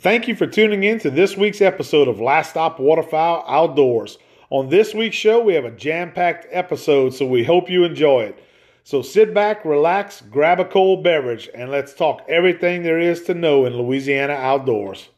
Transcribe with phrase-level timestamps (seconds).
[0.00, 4.16] Thank you for tuning in to this week's episode of Last Stop Waterfowl Outdoors.
[4.48, 8.22] On this week's show, we have a jam packed episode, so we hope you enjoy
[8.22, 8.42] it.
[8.82, 13.34] So sit back, relax, grab a cold beverage, and let's talk everything there is to
[13.34, 15.10] know in Louisiana outdoors.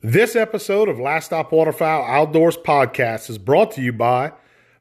[0.00, 4.32] This episode of Last Stop Waterfowl Outdoors podcast is brought to you by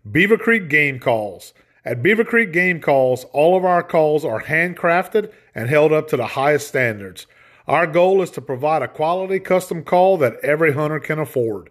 [0.09, 1.53] Beaver Creek Game Calls.
[1.83, 6.15] At Beaver Creek Game Calls, all of our calls are handcrafted and held up to
[6.15, 7.27] the highest standards.
[7.71, 11.69] Our goal is to provide a quality custom call that every hunter can afford.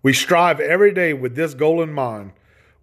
[0.00, 2.34] We strive every day with this goal in mind.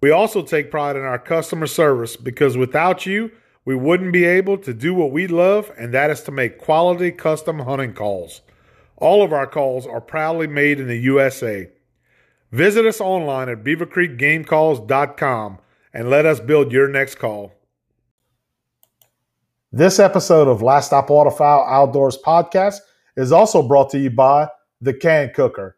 [0.02, 3.32] We also take pride in our customer service because without you,
[3.64, 7.10] we wouldn't be able to do what we love, and that is to make quality
[7.10, 8.42] custom hunting calls.
[8.98, 11.70] All of our calls are proudly made in the USA.
[12.52, 15.60] Visit us online at beavercreekgamecalls.com
[15.94, 17.54] and let us build your next call.
[19.74, 22.78] This episode of Last Stop Waterfowl Outdoors podcast
[23.18, 24.48] is also brought to you by
[24.80, 25.76] the Can Cooker.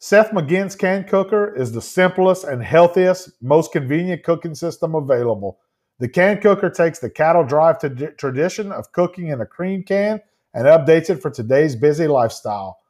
[0.00, 5.60] Seth McGinn's Can Cooker is the simplest and healthiest, most convenient cooking system available.
[6.00, 10.20] The Can Cooker takes the cattle drive t- tradition of cooking in a cream can
[10.52, 12.80] and updates it for today's busy lifestyle.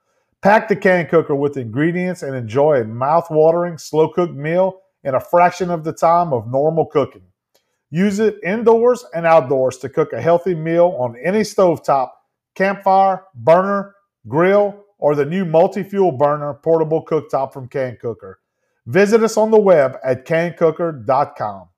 [0.40, 5.70] Pack the Can Cooker with ingredients and enjoy a mouth-watering, slow-cooked meal in a fraction
[5.70, 7.27] of the time of normal cooking.
[7.90, 12.10] Use it indoors and outdoors to cook a healthy meal on any stovetop,
[12.54, 13.94] campfire, burner,
[14.26, 18.40] grill, or the new multi-fuel burner portable cooktop from Can Cooker.
[18.84, 21.68] Visit us on the web at cancooker.com.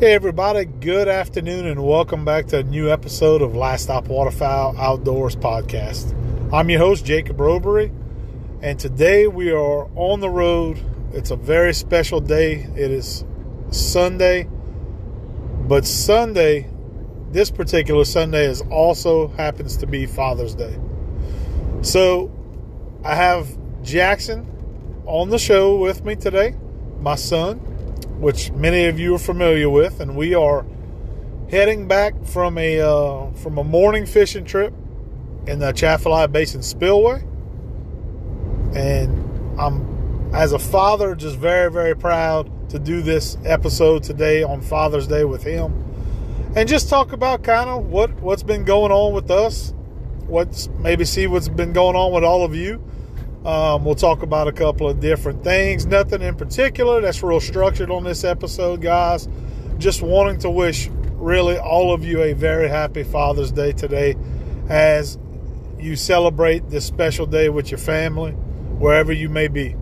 [0.00, 4.78] Hey everybody, good afternoon and welcome back to a new episode of Last Stop Waterfowl
[4.78, 6.14] Outdoors podcast.
[6.54, 7.92] I'm your host Jacob Robery
[8.62, 10.82] and today we are on the road.
[11.16, 12.68] It's a very special day.
[12.76, 13.24] It is
[13.70, 14.46] Sunday,
[15.66, 16.68] but Sunday
[17.32, 20.78] this particular Sunday is also happens to be Father's Day.
[21.80, 22.30] So
[23.02, 23.48] I have
[23.82, 24.46] Jackson
[25.06, 26.54] on the show with me today,
[27.00, 27.60] my son,
[28.20, 30.66] which many of you are familiar with, and we are
[31.50, 34.74] heading back from a uh, from a morning fishing trip
[35.46, 37.22] in the Atchafalaya Basin Spillway,
[38.74, 39.95] and I'm
[40.36, 45.24] as a father just very very proud to do this episode today on Father's Day
[45.24, 45.82] with him
[46.56, 49.72] and just talk about kind of what what's been going on with us.
[50.26, 52.82] What's maybe see what's been going on with all of you.
[53.44, 55.86] Um, we'll talk about a couple of different things.
[55.86, 59.28] Nothing in particular that's real structured on this episode, guys.
[59.78, 64.16] Just wanting to wish really all of you a very happy Father's Day today
[64.68, 65.18] as
[65.78, 69.76] you celebrate this special day with your family, wherever you may be.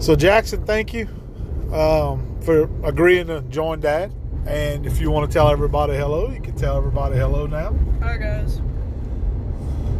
[0.00, 1.08] So, Jackson, thank you
[1.72, 4.12] um, for agreeing to join Dad.
[4.46, 7.74] And if you want to tell everybody hello, you can tell everybody hello now.
[8.00, 8.60] Hi, guys.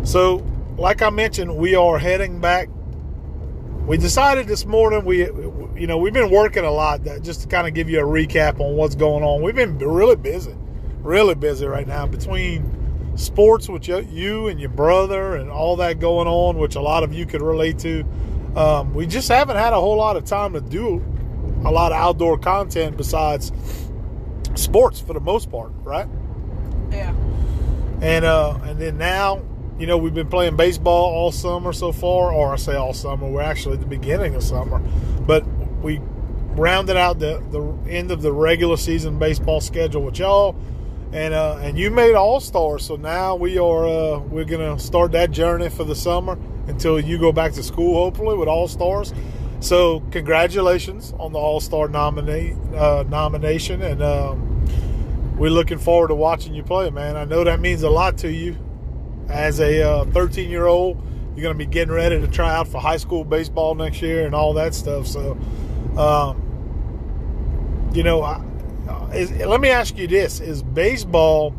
[0.05, 2.69] So, like I mentioned, we are heading back.
[3.87, 5.25] We decided this morning we,
[5.75, 7.03] you know, we've been working a lot.
[7.03, 9.43] That just to kind of give you a recap on what's going on.
[9.43, 10.55] We've been really busy,
[11.01, 16.29] really busy right now between sports with you and your brother and all that going
[16.29, 18.05] on, which a lot of you could relate to.
[18.59, 21.01] Um, we just haven't had a whole lot of time to do
[21.65, 23.53] a lot of outdoor content besides
[24.57, 26.09] sports for the most part, right?
[26.91, 27.15] Yeah.
[28.03, 29.45] And uh, and then now,
[29.79, 33.29] you know, we've been playing baseball all summer so far, or I say all summer.
[33.29, 34.81] We're actually at the beginning of summer,
[35.21, 35.47] but
[35.81, 36.01] we
[36.57, 40.57] rounded out the the end of the regular season baseball schedule with y'all.
[41.13, 45.13] And uh, and you made all stars, so now we are uh, we're gonna start
[45.13, 46.37] that journey for the summer
[46.69, 49.13] until you go back to school, hopefully with all stars.
[49.61, 56.15] So congratulations on the All Star nominate uh, nomination, and um, we're looking forward to
[56.15, 57.17] watching you play, man.
[57.17, 58.57] I know that means a lot to you
[59.29, 61.03] as a 13 uh, year old.
[61.35, 64.27] You're going to be getting ready to try out for high school baseball next year
[64.27, 65.07] and all that stuff.
[65.07, 65.39] So,
[65.97, 66.43] um,
[67.95, 68.43] you know, I,
[69.13, 71.55] is, let me ask you this: Is baseball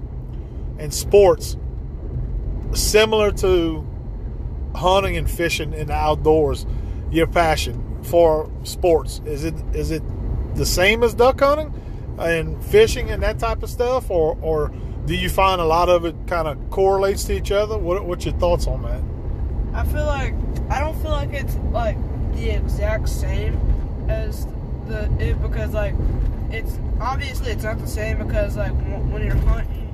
[0.78, 1.58] and sports
[2.74, 3.86] similar to
[4.76, 6.66] hunting and fishing in the outdoors?
[7.12, 9.22] Your passion for sports?
[9.26, 10.04] Is it is it
[10.56, 11.74] the same as duck hunting
[12.20, 14.72] and fishing and that type of stuff, or or
[15.06, 17.78] do you find a lot of it kind of correlates to each other?
[17.78, 19.02] What what's your thoughts on that?
[19.74, 20.34] I feel like
[20.70, 21.98] I don't feel like it's like
[22.36, 23.60] the exact same
[24.08, 24.46] as
[24.88, 25.96] the it because like
[26.52, 29.89] it's obviously it's not the same because like when you're hunting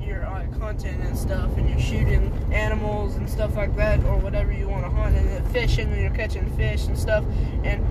[0.58, 4.84] hunting and stuff, and you're shooting animals and stuff like that, or whatever you want
[4.84, 7.24] to hunt, and fishing, and you're catching fish and stuff.
[7.64, 7.84] And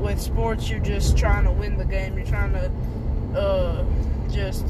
[0.00, 2.16] with sports, you're just trying to win the game.
[2.16, 3.84] You're trying to uh,
[4.30, 4.66] just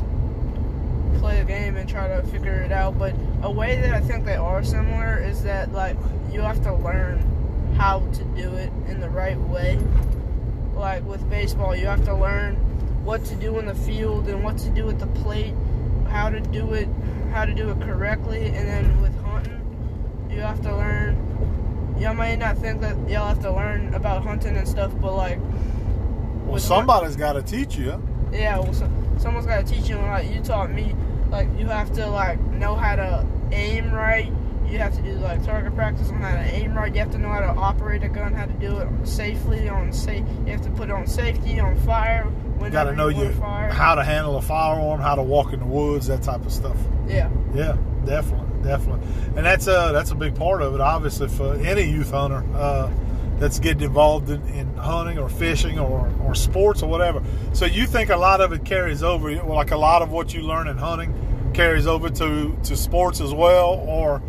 [1.19, 2.99] play a game and try to figure it out.
[2.99, 5.97] But a way that I think they are similar is that like
[6.33, 9.79] you have to learn how to do it in the right way.
[10.75, 12.57] Like with baseball, you have to learn
[13.05, 15.55] what to do in the field and what to do at the plate,
[16.11, 16.89] how to do it,
[17.33, 21.17] how to do it correctly, and then with hunting, you have to learn.
[21.99, 25.39] Y'all might not think that y'all have to learn about hunting and stuff, but like,
[26.47, 28.03] Well, somebody's got to teach you.
[28.33, 29.99] yeah, well, so, someone's got to teach you.
[29.99, 30.95] and, Like you taught me,
[31.31, 34.33] like you have to like know how to aim right.
[34.67, 36.93] You have to do like target practice on how to aim right.
[36.95, 39.93] You have to know how to operate a gun, how to do it safely on
[39.93, 40.25] safe.
[40.47, 42.27] You have to put it on safety, on fire.
[42.69, 43.31] Got to know you
[43.73, 46.77] how to handle a firearm, how to walk in the woods, that type of stuff.
[47.09, 50.81] Yeah, Yeah, definitely, definitely, and that's uh that's a big part of it.
[50.81, 52.91] Obviously, for any youth hunter uh,
[53.39, 57.23] that's getting involved in, in hunting or fishing or, or sports or whatever.
[57.55, 60.43] So you think a lot of it carries over, like a lot of what you
[60.43, 61.13] learn in hunting
[61.55, 64.23] carries over to to sports as well, or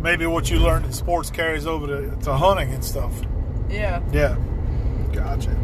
[0.00, 3.12] maybe what you learn in sports carries over to, to hunting and stuff.
[3.68, 4.36] yeah, Yeah,
[5.12, 5.54] gotcha.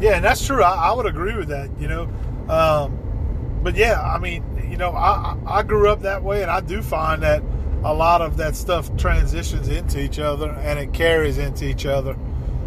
[0.00, 0.62] Yeah, and that's true.
[0.62, 1.70] I, I would agree with that.
[1.78, 2.02] You know,
[2.48, 6.60] um, but yeah, I mean, you know, I I grew up that way, and I
[6.60, 7.42] do find that
[7.84, 12.16] a lot of that stuff transitions into each other, and it carries into each other.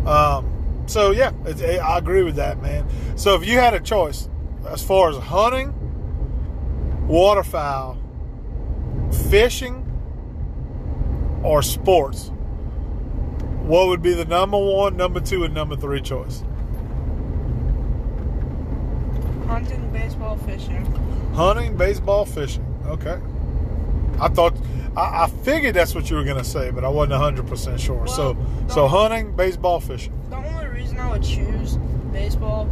[0.06, 2.86] Um, so yeah, it's, I agree with that, man.
[3.16, 4.30] So if you had a choice
[4.68, 5.74] as far as hunting,
[7.08, 7.98] waterfowl,
[9.30, 9.80] fishing,
[11.44, 12.32] or sports,
[13.64, 16.44] what would be the number one, number two, and number three choice?
[19.48, 20.86] Hunting, baseball, fishing.
[21.36, 22.66] Hunting, baseball, fishing.
[22.86, 23.19] Okay.
[24.19, 24.56] I thought,
[24.95, 28.06] I, I figured that's what you were gonna say, but I wasn't hundred percent sure.
[28.07, 28.88] so, Well, so no.
[28.88, 30.13] hunting, baseball, fishing.
[30.30, 31.78] The only reason I would choose
[32.12, 32.69] baseball,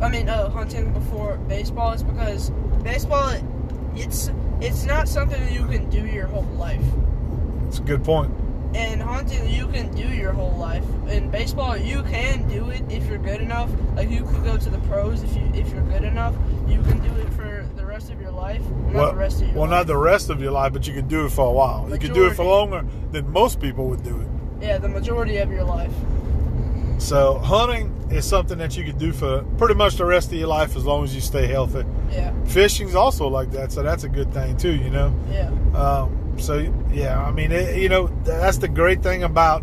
[0.00, 2.50] I mean, uh, hunting before baseball is because
[2.82, 3.34] baseball,
[3.94, 4.30] it's
[4.60, 6.80] it's not something you can do your whole life.
[7.68, 8.32] It's a good point.
[8.74, 10.84] And hunting, you can do your whole life.
[11.08, 13.70] In baseball, you can do it if you're good enough.
[13.96, 16.34] Like you could go to the pros if you if you're good enough.
[16.68, 18.60] You can do it for the rest of your life.
[18.60, 19.70] Not well, the rest of your well, life.
[19.70, 21.88] not the rest of your life, but you can do it for a while.
[21.90, 24.28] You can do it for longer than most people would do it.
[24.60, 25.92] Yeah, the majority of your life.
[26.98, 30.48] So, hunting is something that you can do for pretty much the rest of your
[30.48, 31.84] life as long as you stay healthy.
[32.10, 34.74] Yeah, Fishing's also like that, so that's a good thing too.
[34.74, 35.14] You know.
[35.30, 36.58] yeah, Um, so
[36.92, 39.62] yeah, I mean, it, you know, that's the great thing about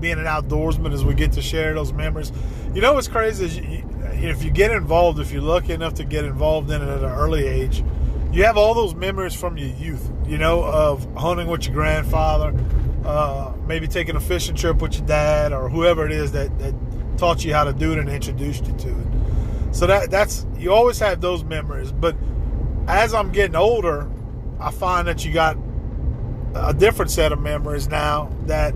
[0.00, 2.32] being an outdoorsman is we get to share those memories.
[2.74, 3.82] You know what's crazy is you,
[4.12, 7.10] if you get involved, if you're lucky enough to get involved in it at an
[7.10, 7.82] early age,
[8.32, 10.10] you have all those memories from your youth.
[10.26, 12.52] You know, of hunting with your grandfather,
[13.04, 16.74] uh, maybe taking a fishing trip with your dad or whoever it is that, that
[17.16, 19.06] taught you how to do it and introduced you to it.
[19.70, 21.92] So that that's you always have those memories.
[21.92, 22.16] But
[22.88, 24.10] as I'm getting older,
[24.58, 25.56] I find that you got
[26.64, 28.74] a different set of memories now that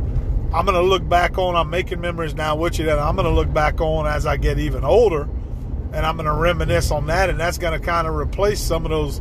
[0.52, 1.54] I'm going to look back on.
[1.54, 4.36] I'm making memories now with you that I'm going to look back on as I
[4.36, 5.22] get even older,
[5.92, 8.84] and I'm going to reminisce on that, and that's going to kind of replace some
[8.84, 9.20] of those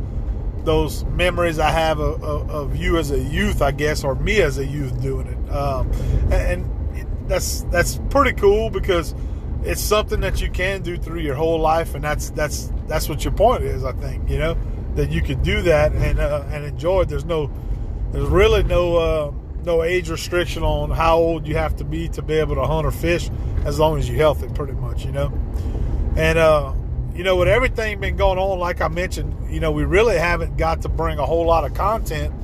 [0.64, 4.42] those memories I have of, of, of you as a youth, I guess, or me
[4.42, 5.50] as a youth doing it.
[5.50, 5.90] Um,
[6.30, 9.14] and, and that's that's pretty cool because
[9.62, 13.24] it's something that you can do through your whole life, and that's that's that's what
[13.24, 13.84] your point is.
[13.84, 14.56] I think you know
[14.96, 17.08] that you can do that and uh, and enjoy it.
[17.08, 17.50] There's no
[18.12, 19.32] there's really no uh,
[19.64, 22.86] no age restriction on how old you have to be to be able to hunt
[22.86, 23.30] or fish,
[23.64, 25.32] as long as you're healthy, pretty much, you know.
[26.16, 26.74] And uh,
[27.14, 30.56] you know, with everything been going on, like I mentioned, you know, we really haven't
[30.56, 32.34] got to bring a whole lot of content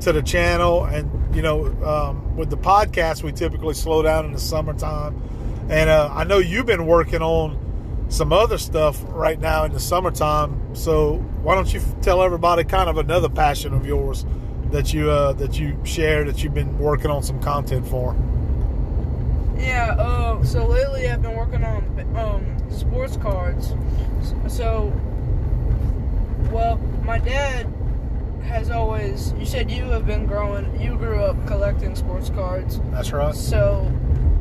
[0.00, 0.84] to the channel.
[0.84, 5.20] And you know, um, with the podcast, we typically slow down in the summertime.
[5.68, 9.78] And uh, I know you've been working on some other stuff right now in the
[9.80, 10.74] summertime.
[10.74, 14.24] So why don't you tell everybody kind of another passion of yours
[14.70, 18.16] that you uh, that you share that you've been working on some content for?
[19.58, 19.94] yeah.
[19.98, 23.74] Uh, so lately I've been working on um sports cards.
[24.48, 24.92] So,
[26.50, 27.66] well, my dad
[28.44, 29.32] has always.
[29.38, 30.80] You said you have been growing.
[30.80, 32.80] You grew up collecting sports cards.
[32.90, 33.34] That's right.
[33.34, 33.90] So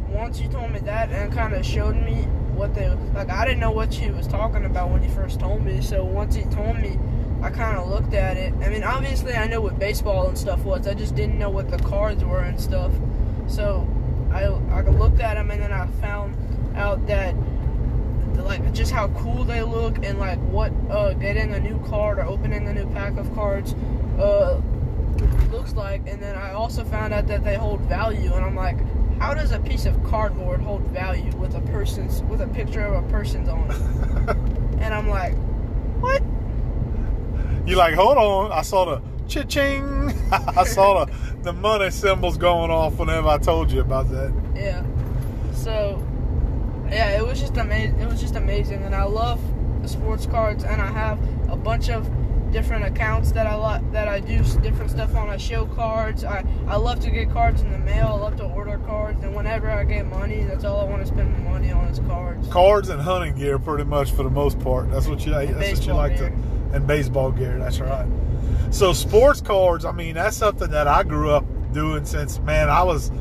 [0.09, 2.23] once you told me that and kind of showed me
[2.55, 5.63] what they like, I didn't know what he was talking about when he first told
[5.63, 5.81] me.
[5.81, 6.97] So once he told me,
[7.41, 8.53] I kind of looked at it.
[8.61, 10.87] I mean, obviously I know what baseball and stuff was.
[10.87, 12.91] I just didn't know what the cards were and stuff.
[13.47, 13.87] So
[14.31, 16.35] I I looked at them and then I found
[16.75, 17.35] out that
[18.37, 22.23] like just how cool they look and like what uh, getting a new card or
[22.23, 23.73] opening a new pack of cards
[24.19, 24.61] uh,
[25.51, 26.01] looks like.
[26.07, 28.77] And then I also found out that they hold value, and I'm like,
[29.19, 33.03] how does a piece of cardboard hold value with a person's with a picture of
[33.03, 34.37] a person's on it?
[34.81, 35.35] and I'm like,
[35.99, 36.21] what?
[37.65, 38.51] You like, hold on.
[38.51, 40.13] I saw the cha-ching.
[40.31, 41.13] I saw the,
[41.43, 44.33] the money symbols going off whenever I told you about that.
[44.55, 44.83] Yeah.
[45.53, 46.05] So,
[46.89, 47.99] yeah, it was just amazing.
[47.99, 49.39] It was just amazing, and I love
[49.81, 52.09] the sports cards, and I have a bunch of
[52.51, 55.29] different accounts that I like that I do different stuff on.
[55.29, 56.23] I show cards.
[56.23, 58.07] I I love to get cards in the mail.
[58.07, 61.07] I love to order cards, and whenever I get money, that's all I want to
[61.07, 62.47] spend my money on is cards.
[62.47, 64.89] Cards and hunting gear, pretty much for the most part.
[64.91, 65.31] That's what you.
[65.33, 66.29] That's what you like gear.
[66.29, 66.58] to.
[66.73, 67.57] And baseball gear.
[67.57, 68.07] That's right.
[68.71, 69.85] So sports cards.
[69.85, 72.69] I mean, that's something that I grew up doing since man.
[72.69, 73.11] I was.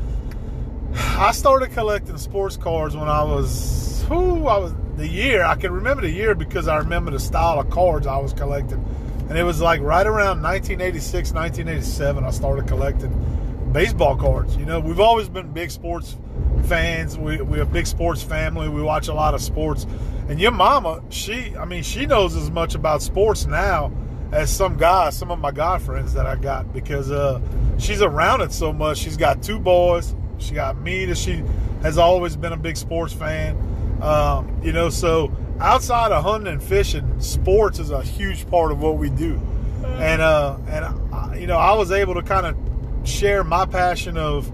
[0.93, 4.05] I started collecting sports cards when I was.
[4.07, 7.59] Who I was the year I can remember the year because I remember the style
[7.59, 8.83] of cards I was collecting,
[9.29, 12.23] and it was like right around 1986, 1987.
[12.23, 14.55] I started collecting baseball cards.
[14.57, 16.17] You know, we've always been big sports
[16.63, 17.17] fans.
[17.17, 18.69] We we're a big sports family.
[18.69, 19.85] We watch a lot of sports.
[20.27, 23.91] And your mama, she I mean, she knows as much about sports now
[24.31, 27.41] as some guys, some of my guy friends that I got because uh,
[27.77, 28.97] she's around it so much.
[28.97, 30.15] She's got two boys.
[30.37, 31.43] She got me that she
[31.81, 33.57] has always been a big sports fan.
[34.01, 38.81] Um, you know, so outside of hunting and fishing, sports is a huge part of
[38.81, 39.41] what we do.
[39.83, 44.17] And uh, and I, you know, I was able to kind of share my passion
[44.17, 44.51] of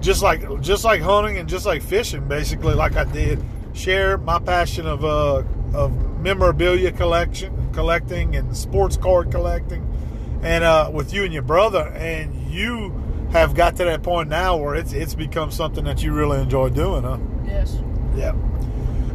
[0.00, 3.42] just like just like hunting and just like fishing, basically, like I did.
[3.74, 5.42] Share my passion of uh,
[5.74, 9.86] of memorabilia collection, collecting, and sports card collecting,
[10.42, 12.92] and uh, with you and your brother, and you
[13.30, 16.70] have got to that point now where it's it's become something that you really enjoy
[16.70, 17.18] doing, huh?
[17.46, 17.78] Yes.
[18.16, 18.34] Yeah.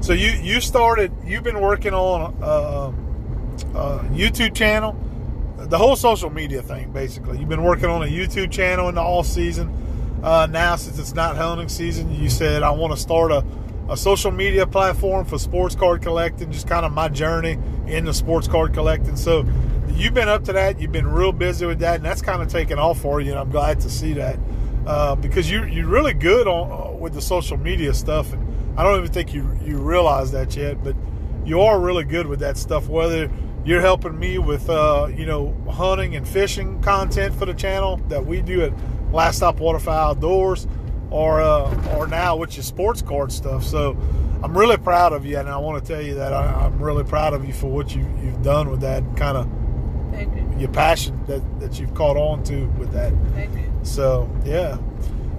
[0.01, 1.11] So you you started.
[1.25, 2.91] You've been working on uh,
[3.77, 4.95] a YouTube channel,
[5.57, 7.39] the whole social media thing, basically.
[7.39, 9.71] You've been working on a YouTube channel in the off season.
[10.23, 13.45] Uh, now, since it's not hunting season, you said I want to start a,
[13.89, 16.49] a social media platform for sports card collecting.
[16.49, 19.17] Just kind of my journey in the sports card collecting.
[19.17, 19.45] So
[19.89, 20.79] you've been up to that.
[20.79, 23.31] You've been real busy with that, and that's kind of taken off for you.
[23.31, 24.39] And I'm glad to see that
[24.87, 28.31] uh, because you you're really good on uh, with the social media stuff.
[28.31, 30.95] And I don't even think you you realize that yet, but
[31.43, 32.87] you are really good with that stuff.
[32.87, 33.29] Whether
[33.65, 38.25] you're helping me with uh, you know hunting and fishing content for the channel that
[38.25, 38.73] we do at
[39.13, 40.67] Last Stop Waterfowl Outdoors,
[41.11, 43.63] or uh, or now with your sports card stuff.
[43.63, 43.97] So
[44.43, 47.03] I'm really proud of you, and I want to tell you that I, I'm really
[47.03, 49.47] proud of you for what you you've done with that kind of
[50.19, 50.59] you.
[50.59, 53.13] your passion that that you've caught on to with that.
[53.83, 54.77] So yeah,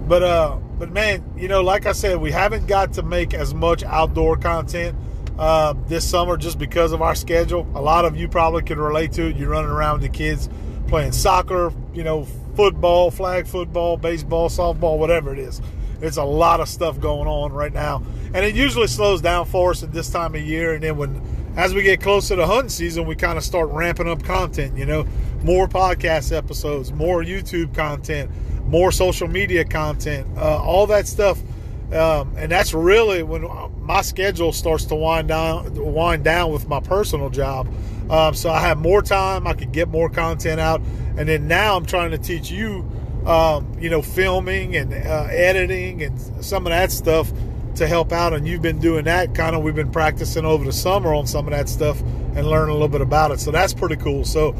[0.07, 3.53] but uh, but man, you know, like I said, we haven't got to make as
[3.53, 4.97] much outdoor content
[5.37, 7.67] uh, this summer just because of our schedule.
[7.75, 9.35] A lot of you probably can relate to it.
[9.35, 10.49] You're running around with the kids
[10.87, 15.61] playing soccer, you know, football, flag football, baseball, softball, whatever it is.
[16.01, 19.71] It's a lot of stuff going on right now, and it usually slows down for
[19.71, 20.73] us at this time of year.
[20.73, 21.21] And then when,
[21.55, 24.77] as we get closer to hunting season, we kind of start ramping up content.
[24.77, 25.07] You know,
[25.43, 28.29] more podcast episodes, more YouTube content,
[28.65, 31.41] more social media content, uh, all that stuff.
[31.93, 33.47] Um, and that's really when
[33.79, 37.67] my schedule starts to wind down, wind down with my personal job.
[38.09, 39.47] Um, so I have more time.
[39.47, 40.81] I can get more content out,
[41.17, 42.89] and then now I'm trying to teach you,
[43.25, 47.31] um, you know, filming and uh, editing and some of that stuff
[47.75, 48.33] to help out.
[48.33, 49.63] And you've been doing that kind of.
[49.63, 52.87] We've been practicing over the summer on some of that stuff and learning a little
[52.87, 53.39] bit about it.
[53.39, 54.25] So that's pretty cool.
[54.25, 54.53] So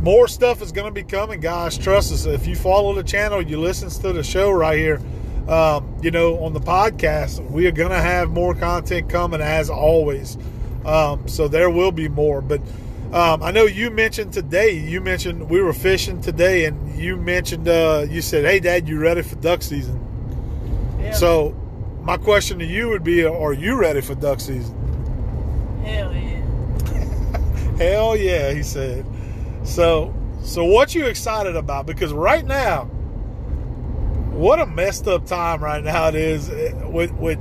[0.00, 1.76] more stuff is going to be coming, guys.
[1.76, 2.24] Trust us.
[2.24, 5.00] If you follow the channel, you listen to the show right here.
[5.48, 9.68] Um, you know, on the podcast, we are going to have more content coming as
[9.68, 10.38] always.
[10.84, 12.40] Um, so there will be more.
[12.40, 12.60] But
[13.12, 14.70] um, I know you mentioned today.
[14.70, 19.00] You mentioned we were fishing today, and you mentioned uh, you said, "Hey, Dad, you
[19.00, 19.98] ready for duck season?"
[21.00, 21.12] Yeah.
[21.12, 21.50] So
[22.02, 24.76] my question to you would be, "Are you ready for duck season?"
[25.84, 27.76] Hell yeah.
[27.78, 29.04] Hell yeah, he said.
[29.64, 31.86] So, so what you excited about?
[31.86, 32.84] Because right now,
[34.30, 37.38] what a messed up time right now it is eh, with with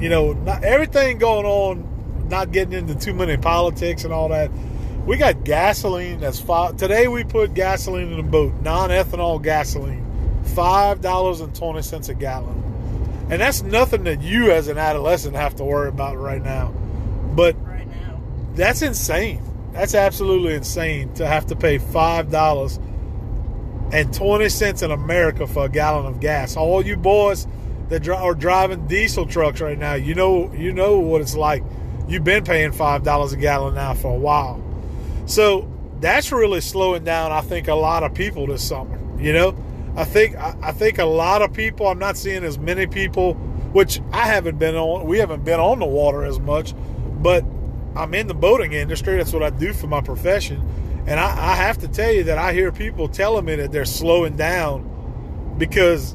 [0.00, 4.50] you know not everything going on, not getting into too many politics and all that.
[5.06, 6.76] We got gasoline that's five.
[6.76, 10.06] Today we put gasoline in the boat, non-ethanol gasoline,
[10.54, 15.34] five dollars and twenty cents a gallon, and that's nothing that you as an adolescent
[15.34, 16.68] have to worry about right now.
[17.34, 18.20] But Right now.
[18.54, 19.42] that's insane.
[19.72, 22.78] That's absolutely insane to have to pay five dollars
[23.92, 26.56] and twenty cents in America for a gallon of gas.
[26.56, 27.48] All you boys
[27.88, 31.64] that are driving diesel trucks right now, you know, you know what it's like.
[32.06, 34.61] You've been paying five dollars a gallon now for a while,
[35.26, 35.68] so
[36.00, 37.32] that's really slowing down.
[37.32, 38.98] I think a lot of people this summer.
[39.20, 39.56] You know,
[39.96, 41.86] I think I, I think a lot of people.
[41.86, 43.34] I'm not seeing as many people,
[43.72, 45.06] which I haven't been on.
[45.06, 46.74] We haven't been on the water as much,
[47.22, 47.44] but
[47.94, 49.16] I'm in the boating industry.
[49.16, 50.66] That's what I do for my profession.
[51.06, 53.84] And I, I have to tell you that I hear people telling me that they're
[53.84, 56.14] slowing down because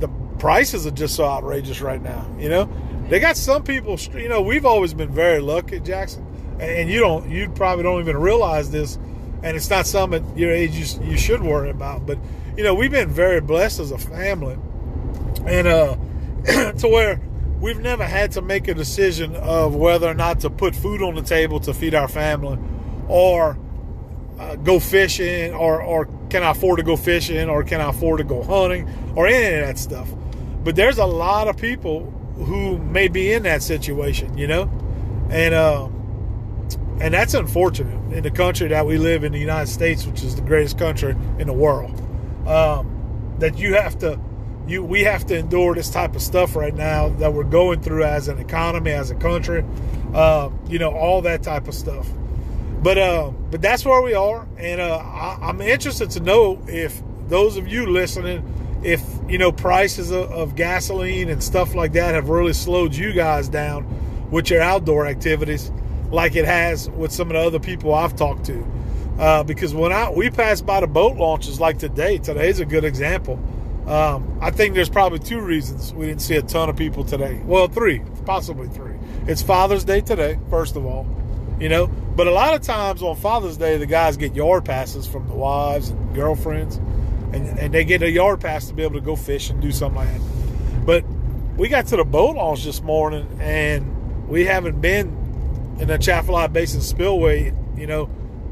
[0.00, 2.26] the prices are just so outrageous right now.
[2.38, 2.70] You know,
[3.08, 3.98] they got some people.
[4.14, 6.24] You know, we've always been very lucky, Jackson,
[6.60, 7.30] and you don't.
[7.30, 8.96] You probably don't even realize this,
[9.42, 12.06] and it's not something at your age you, you should worry about.
[12.06, 12.18] But
[12.56, 14.58] you know, we've been very blessed as a family,
[15.46, 15.96] and uh,
[16.78, 17.20] to where
[17.60, 21.14] we've never had to make a decision of whether or not to put food on
[21.14, 22.58] the table to feed our family,
[23.08, 23.58] or
[24.38, 28.18] uh, go fishing, or or can I afford to go fishing, or can I afford
[28.18, 30.08] to go hunting, or any of that stuff.
[30.64, 34.70] But there's a lot of people who may be in that situation, you know,
[35.30, 35.88] and uh,
[37.00, 40.34] and that's unfortunate in the country that we live in, the United States, which is
[40.34, 42.00] the greatest country in the world.
[42.46, 44.18] Um, that you have to,
[44.66, 48.04] you we have to endure this type of stuff right now that we're going through
[48.04, 49.64] as an economy, as a country,
[50.12, 52.08] uh, you know, all that type of stuff.
[52.82, 57.00] But uh, but that's where we are, and uh, I, I'm interested to know if
[57.28, 62.14] those of you listening if you know prices of, of, gasoline and stuff like that
[62.14, 63.84] have really slowed you guys down
[64.30, 65.72] with your outdoor activities
[66.10, 68.66] like it has with some of the other people I've talked to.
[69.18, 72.84] Uh, because when I we pass by the boat launches like today, today's a good
[72.84, 73.38] example.
[73.86, 77.40] Um, I think there's probably two reasons we didn't see a ton of people today.
[77.44, 78.94] Well, three, possibly three.
[79.26, 81.06] It's Father's Day today, first of all,
[81.58, 81.86] you know.
[81.86, 85.34] But a lot of times on Father's Day, the guys get yard passes from the
[85.34, 86.78] wives and girlfriends
[87.32, 89.70] and, and they get a yard pass to be able to go fish and do
[89.70, 90.86] something like that.
[90.86, 91.04] But
[91.56, 95.17] we got to the boat launch this morning, and we haven't been
[95.78, 98.10] in the Atchafalaya Basin spillway, you know,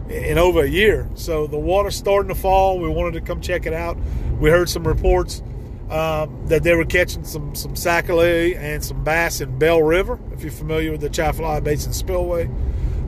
[0.08, 1.08] in over a year.
[1.14, 2.78] So the water's starting to fall.
[2.78, 3.96] We wanted to come check it out.
[4.38, 5.42] We heard some reports
[5.90, 10.18] um, that they were catching some some sac-a-lait and some bass in Belle River.
[10.32, 12.48] If you're familiar with the Atchafalaya Basin spillway,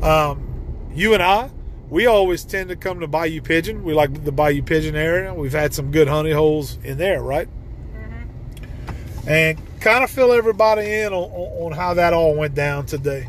[0.02, 1.50] um, you and I
[1.90, 3.82] we always tend to come to Bayou Pigeon.
[3.82, 5.32] We like the Bayou Pigeon area.
[5.32, 7.48] We've had some good honey holes in there, right?
[7.94, 9.28] Mm-hmm.
[9.28, 13.28] And kind of fill everybody in on, on, how that all went down today.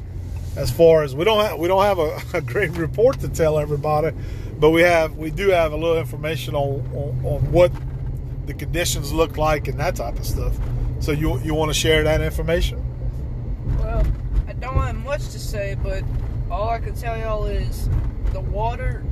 [0.60, 3.58] As far as we don't have, we don't have a, a, great report to tell
[3.58, 4.14] everybody,
[4.60, 7.72] but we have we do have a little information on, on, on what
[8.46, 10.54] the conditions look like and that type of stuff.
[11.00, 12.84] So you you want to share that information?
[13.80, 14.06] Well,
[14.50, 16.04] I don't have much to say, but
[16.52, 17.88] all I can tell y'all is
[18.34, 19.06] the water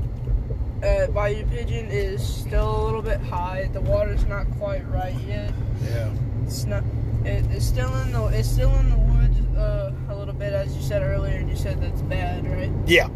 [0.83, 3.69] at Bayou Pigeon is still a little bit high.
[3.71, 5.53] The water's not quite right yet.
[5.81, 6.12] Yeah.
[6.43, 6.83] It's not.
[7.23, 8.25] It, it's still in the.
[8.27, 9.93] It's still in the woods uh,
[10.38, 12.71] bit, as you said earlier, and you said that's bad, right?
[12.86, 13.10] Yeah.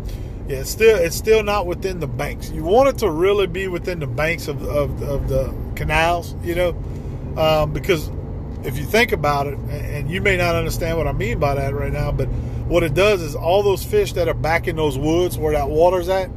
[0.47, 2.49] Yeah, it's still it's still not within the banks.
[2.51, 6.55] You want it to really be within the banks of of, of the canals, you
[6.55, 6.69] know,
[7.37, 8.09] um, because
[8.63, 11.73] if you think about it, and you may not understand what I mean by that
[11.73, 12.27] right now, but
[12.67, 15.69] what it does is all those fish that are back in those woods where that
[15.69, 16.29] water's at,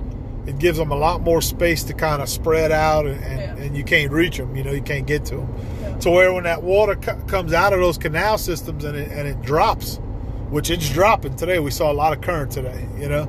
[0.47, 3.64] it gives them a lot more space to kind of spread out and, and, yeah.
[3.64, 4.57] and you can't reach them.
[4.57, 5.55] You know, you can't get to them.
[5.81, 5.99] Yeah.
[5.99, 9.42] To where when that water comes out of those canal systems and it, and it
[9.42, 10.01] drops,
[10.50, 13.28] which it's dropping today, we saw a lot of current today, you know.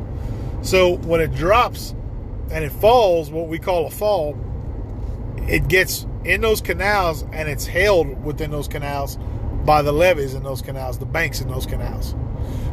[0.62, 1.94] So when it drops
[2.52, 4.38] and it falls, what we call a fall,
[5.48, 9.18] it gets in those canals and it's held within those canals
[9.66, 12.16] by the levees in those canals, the banks in those canals.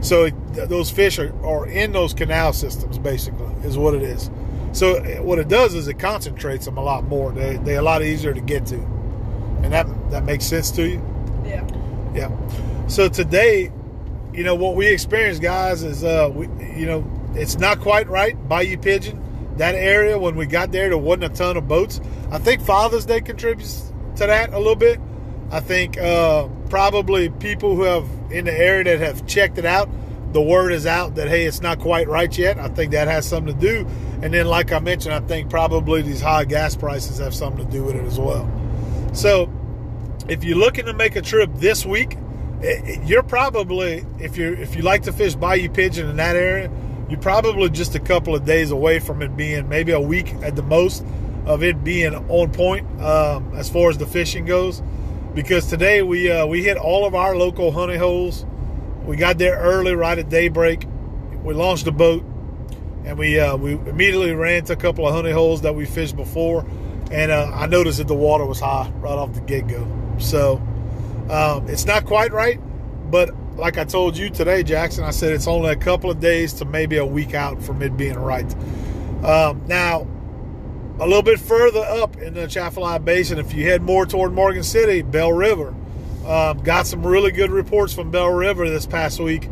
[0.00, 4.30] So those fish are, are in those canal systems, basically, is what it is.
[4.72, 7.30] So eh, what it does is it concentrates them a lot more.
[7.32, 8.76] They, they're a lot easier to get to.
[8.76, 11.02] And that, that makes sense to you?
[11.44, 11.66] Yeah.
[12.14, 12.86] Yeah.
[12.88, 13.70] So today,
[14.32, 18.36] you know, what we experienced, guys, is, uh, we, you know, it's not quite right.
[18.48, 19.22] Bayou Pigeon,
[19.56, 22.00] that area, when we got there, there wasn't a ton of boats.
[22.30, 25.00] I think Father's Day contributes to that a little bit.
[25.50, 29.88] I think uh, probably people who have in the area that have checked it out,
[30.32, 32.58] the word is out that hey, it's not quite right yet.
[32.58, 33.86] I think that has something to do.
[34.22, 37.70] And then, like I mentioned, I think probably these high gas prices have something to
[37.70, 38.50] do with it as well.
[39.12, 39.52] So,
[40.28, 42.16] if you're looking to make a trip this week,
[43.04, 46.70] you're probably if you if you like to fish Bayou Pigeon in that area,
[47.08, 50.56] you're probably just a couple of days away from it being maybe a week at
[50.56, 51.04] the most
[51.46, 54.80] of it being on point um, as far as the fishing goes
[55.34, 58.44] because today we uh, we hit all of our local honey holes.
[59.04, 60.86] We got there early, right at daybreak.
[61.42, 62.22] We launched a boat,
[63.04, 66.16] and we uh, we immediately ran to a couple of honey holes that we fished
[66.16, 66.66] before,
[67.10, 69.86] and uh, I noticed that the water was high right off the get go.
[70.18, 70.62] So
[71.32, 72.60] um, it's not quite right,
[73.10, 76.52] but like I told you today, Jackson, I said it's only a couple of days
[76.54, 78.50] to maybe a week out from it being right.
[79.24, 80.06] Um, now
[81.00, 84.62] a little bit further up in the Atchafalaya Basin, if you head more toward Morgan
[84.62, 85.74] City, Belle River,
[86.26, 89.48] uh, got some really good reports from Belle River this past week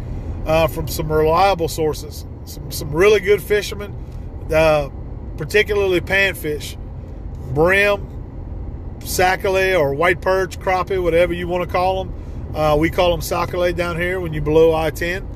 [0.46, 2.24] uh, from some reliable sources.
[2.44, 3.94] Some, some really good fishermen.
[4.52, 4.90] Uh,
[5.36, 6.76] particularly panfish,
[7.54, 8.06] brim,
[9.00, 12.54] sac-a-lait or white perch, crappie, whatever you want to call them.
[12.54, 15.26] Uh, we call them sac-a-lait down here when you below I-10.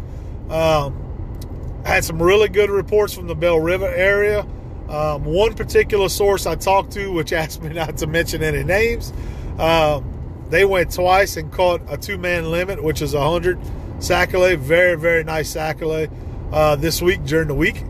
[0.51, 4.47] Um, had some really good reports from the Belle River area.
[4.89, 9.13] Um, one particular source I talked to, which asked me not to mention any names,
[9.59, 10.11] um,
[10.51, 13.59] they went twice and caught a two-man limit, which is 100
[13.99, 14.59] sac-a-lait.
[14.59, 16.11] Very, very nice sac-a-lait
[16.53, 17.83] uh, this week during the week.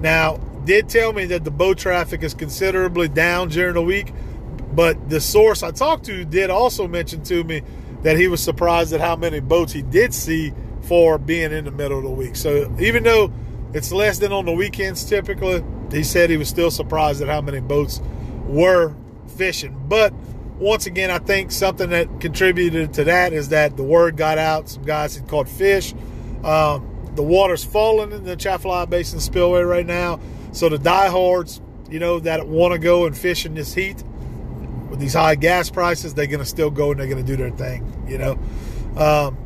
[0.00, 4.12] Now, did tell me that the boat traffic is considerably down during the week,
[4.74, 7.62] but the source I talked to did also mention to me
[8.02, 11.70] that he was surprised at how many boats he did see for being in the
[11.70, 12.36] middle of the week.
[12.36, 13.32] So even though
[13.72, 17.40] it's less than on the weekends typically, he said he was still surprised at how
[17.40, 18.00] many boats
[18.46, 18.94] were
[19.36, 19.80] fishing.
[19.88, 20.12] But
[20.58, 24.68] once again, I think something that contributed to that is that the word got out.
[24.68, 25.94] Some guys had caught fish.
[26.44, 30.20] Um, the water's falling in the Atchafalaya Basin Spillway right now.
[30.52, 31.60] So the diehards,
[31.90, 34.02] you know, that want to go and fish in this heat
[34.94, 37.36] with these high gas prices, they're going to still go and they're going to do
[37.36, 38.38] their thing, you know.
[38.96, 39.36] Um,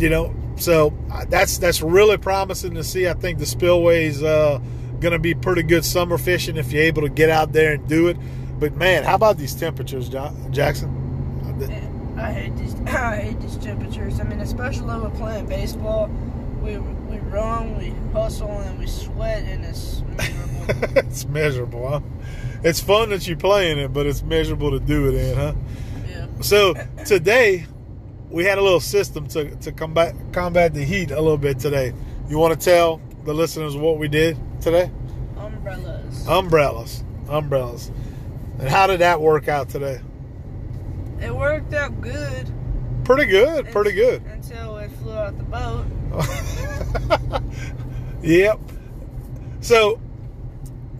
[0.00, 3.06] you know, so uh, that's that's really promising to see.
[3.06, 4.58] I think the spillway's uh,
[4.98, 7.88] going to be pretty good summer fishing if you're able to get out there and
[7.88, 8.16] do it.
[8.58, 10.98] But man, how about these temperatures, Jackson?
[12.18, 12.74] I hate these.
[12.86, 14.18] I hate these temperatures.
[14.18, 16.10] I mean, especially when we're playing baseball,
[16.60, 20.98] we we run, we hustle, and we sweat, and it's miserable.
[20.98, 22.00] it's miserable, huh?
[22.64, 25.54] It's fun that you're playing it, but it's miserable to do it in, huh?
[26.08, 26.26] Yeah.
[26.40, 27.66] So today,
[28.30, 31.92] we had a little system to to combat combat the heat a little bit today.
[32.28, 34.90] You want to tell the listeners what we did today?
[35.36, 36.28] Umbrellas.
[36.28, 37.04] Umbrellas.
[37.28, 37.90] Umbrellas.
[38.58, 40.00] And how did that work out today?
[41.20, 42.50] It worked out good.
[43.04, 43.70] Pretty good.
[43.70, 44.22] Pretty good.
[44.22, 45.84] Until it flew out the boat.
[48.22, 48.58] yep.
[49.60, 50.00] So,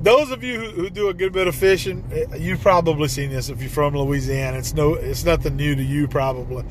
[0.03, 3.31] those of you who, who, do a good bit of fishing, eh, you've probably seen
[3.31, 4.59] this if you're from Louisiana.
[4.59, 6.65] It's no, it's nothing new to you probably.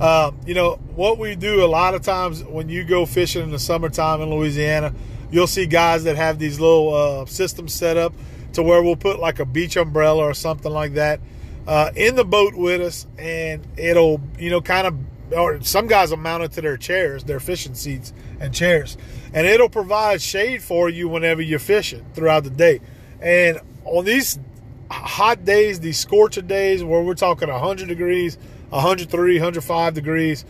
[0.00, 3.50] Uh, you know what we do a lot of times when you go fishing in
[3.50, 4.94] the summertime in Louisiana,
[5.30, 8.14] you'll see guys that have these little uh, systems set up
[8.54, 11.20] to where we'll put like a beach umbrella or something like that
[11.66, 14.96] uh, in the boat with us, and it'll you know kind of
[15.36, 18.96] or some guys will mount it to their chairs, their fishing seats and chairs,
[19.32, 22.80] and it'll provide shade for you whenever you're fishing throughout the day.
[23.20, 24.38] And on these
[24.90, 28.38] hot days, these scorching days where we're talking 100 degrees,
[28.70, 30.44] 103, 105 degrees,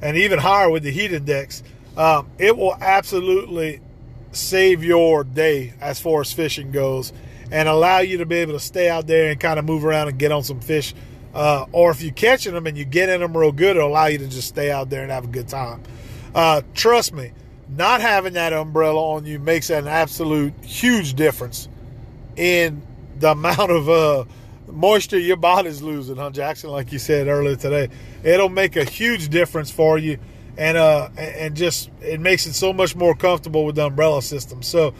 [0.00, 1.62] and even higher with the heat index,
[1.96, 3.80] um, it will absolutely
[4.32, 7.12] save your day as far as fishing goes
[7.50, 10.08] and allow you to be able to stay out there and kind of move around
[10.08, 10.94] and get on some fish.
[11.34, 14.06] Uh, or if you're catching them and you get in them real good, it'll allow
[14.06, 15.82] you to just stay out there and have a good time.
[16.34, 17.32] Uh, trust me,
[17.68, 21.68] not having that umbrella on you makes an absolute huge difference
[22.36, 22.82] in
[23.18, 24.24] the amount of uh,
[24.68, 26.70] moisture your body's losing, huh, Jackson?
[26.70, 27.88] Like you said earlier today,
[28.22, 30.18] it'll make a huge difference for you,
[30.56, 34.62] and uh, and just it makes it so much more comfortable with the umbrella system.
[34.62, 34.94] So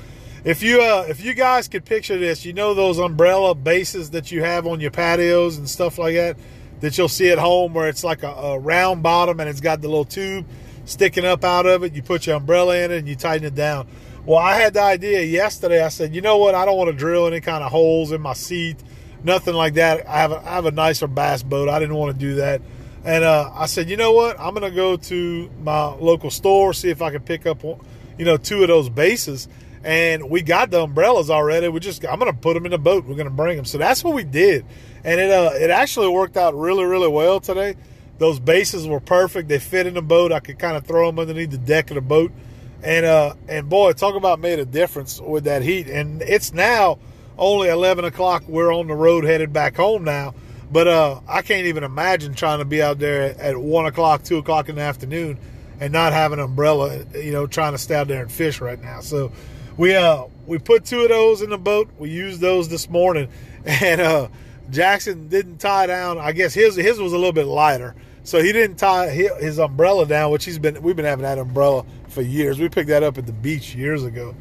[0.44, 4.30] if you uh, if you guys could picture this, you know those umbrella bases that
[4.30, 6.36] you have on your patios and stuff like that
[6.80, 9.80] that you'll see at home where it's like a, a round bottom and it's got
[9.80, 10.44] the little tube
[10.84, 11.94] sticking up out of it.
[11.94, 13.86] You put your umbrella in it and you tighten it down.
[14.26, 15.82] Well, I had the idea yesterday.
[15.82, 16.54] I said, you know what?
[16.54, 18.76] I don't want to drill any kind of holes in my seat,
[19.22, 20.08] nothing like that.
[20.08, 21.68] I have a, I have a nicer bass boat.
[21.68, 22.62] I didn't want to do that.
[23.04, 24.40] And uh, I said, you know what?
[24.40, 28.24] I'm going to go to my local store, see if I can pick up, you
[28.24, 29.48] know, two of those bases
[29.84, 31.68] and we got the umbrellas already.
[31.68, 33.04] We just I'm gonna put them in the boat.
[33.04, 33.66] We're gonna bring them.
[33.66, 34.64] So that's what we did,
[35.04, 37.76] and it uh, it actually worked out really really well today.
[38.18, 39.48] Those bases were perfect.
[39.48, 40.32] They fit in the boat.
[40.32, 42.32] I could kind of throw them underneath the deck of the boat,
[42.82, 45.88] and uh and boy, talk about made a difference with that heat.
[45.88, 46.98] And it's now
[47.36, 48.44] only 11 o'clock.
[48.46, 50.34] We're on the road headed back home now.
[50.70, 54.38] But uh, I can't even imagine trying to be out there at one o'clock, two
[54.38, 55.38] o'clock in the afternoon,
[55.78, 57.04] and not have an umbrella.
[57.14, 59.00] You know, trying to stay out there and fish right now.
[59.00, 59.30] So
[59.76, 61.90] we uh we put two of those in the boat.
[61.98, 63.28] We used those this morning,
[63.64, 64.28] and uh,
[64.70, 66.18] Jackson didn't tie down.
[66.18, 70.06] I guess his his was a little bit lighter, so he didn't tie his umbrella
[70.06, 72.58] down, which he's been we've been having that umbrella for years.
[72.58, 74.34] We picked that up at the beach years ago,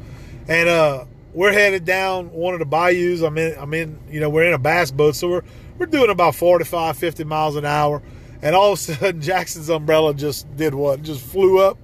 [0.48, 3.20] and uh, we're headed down one of the bayous.
[3.22, 5.42] I'm in I'm in you know we're in a bass boat, so we're
[5.78, 8.00] we're doing about 45, 50 miles an hour,
[8.42, 11.02] and all of a sudden Jackson's umbrella just did what?
[11.02, 11.78] Just flew up,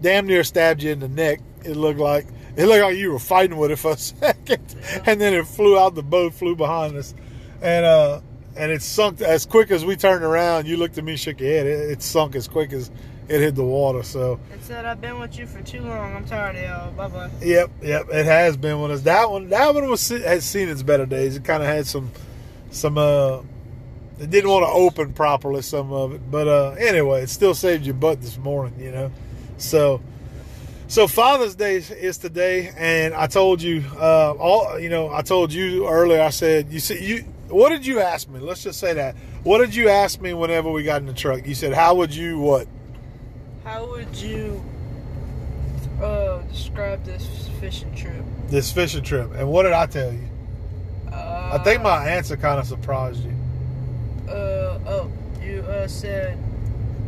[0.00, 1.40] damn near stabbed you in the neck.
[1.64, 5.02] It looked like it looked like you were fighting with it for a second, yeah.
[5.06, 7.14] and then it flew out the boat, flew behind us,
[7.62, 8.20] and uh,
[8.56, 10.66] and it sunk as quick as we turned around.
[10.66, 11.66] You looked at me, shook your head.
[11.66, 12.90] It, it sunk as quick as
[13.28, 14.02] it hit the water.
[14.02, 16.14] So It said I've been with you for too long.
[16.14, 16.92] I'm tired of y'all.
[16.92, 17.30] Bye bye.
[17.42, 19.00] Yep, yep, it has been with us.
[19.02, 21.36] That one, that one was has seen its better days.
[21.36, 22.10] It kind of had some,
[22.70, 22.96] some.
[22.98, 23.40] uh
[24.20, 27.84] It didn't want to open properly, some of it, but uh anyway, it still saved
[27.84, 29.10] your butt this morning, you know.
[29.58, 30.00] So,
[30.88, 35.52] so Father's Day is- today, and I told you, uh all you know, I told
[35.52, 36.20] you earlier.
[36.20, 37.24] I said, you see, you.
[37.48, 38.40] What did you ask me?
[38.40, 39.14] Let's just say that.
[39.44, 41.46] What did you ask me whenever we got in the truck?
[41.46, 42.66] You said, "How would you what?"
[43.62, 44.64] How would you
[46.02, 48.24] uh, describe this fishing trip?
[48.48, 50.28] This fishing trip, and what did I tell you?
[51.12, 53.34] Uh, I think my answer kind of surprised you.
[54.28, 56.36] Uh oh, you uh, said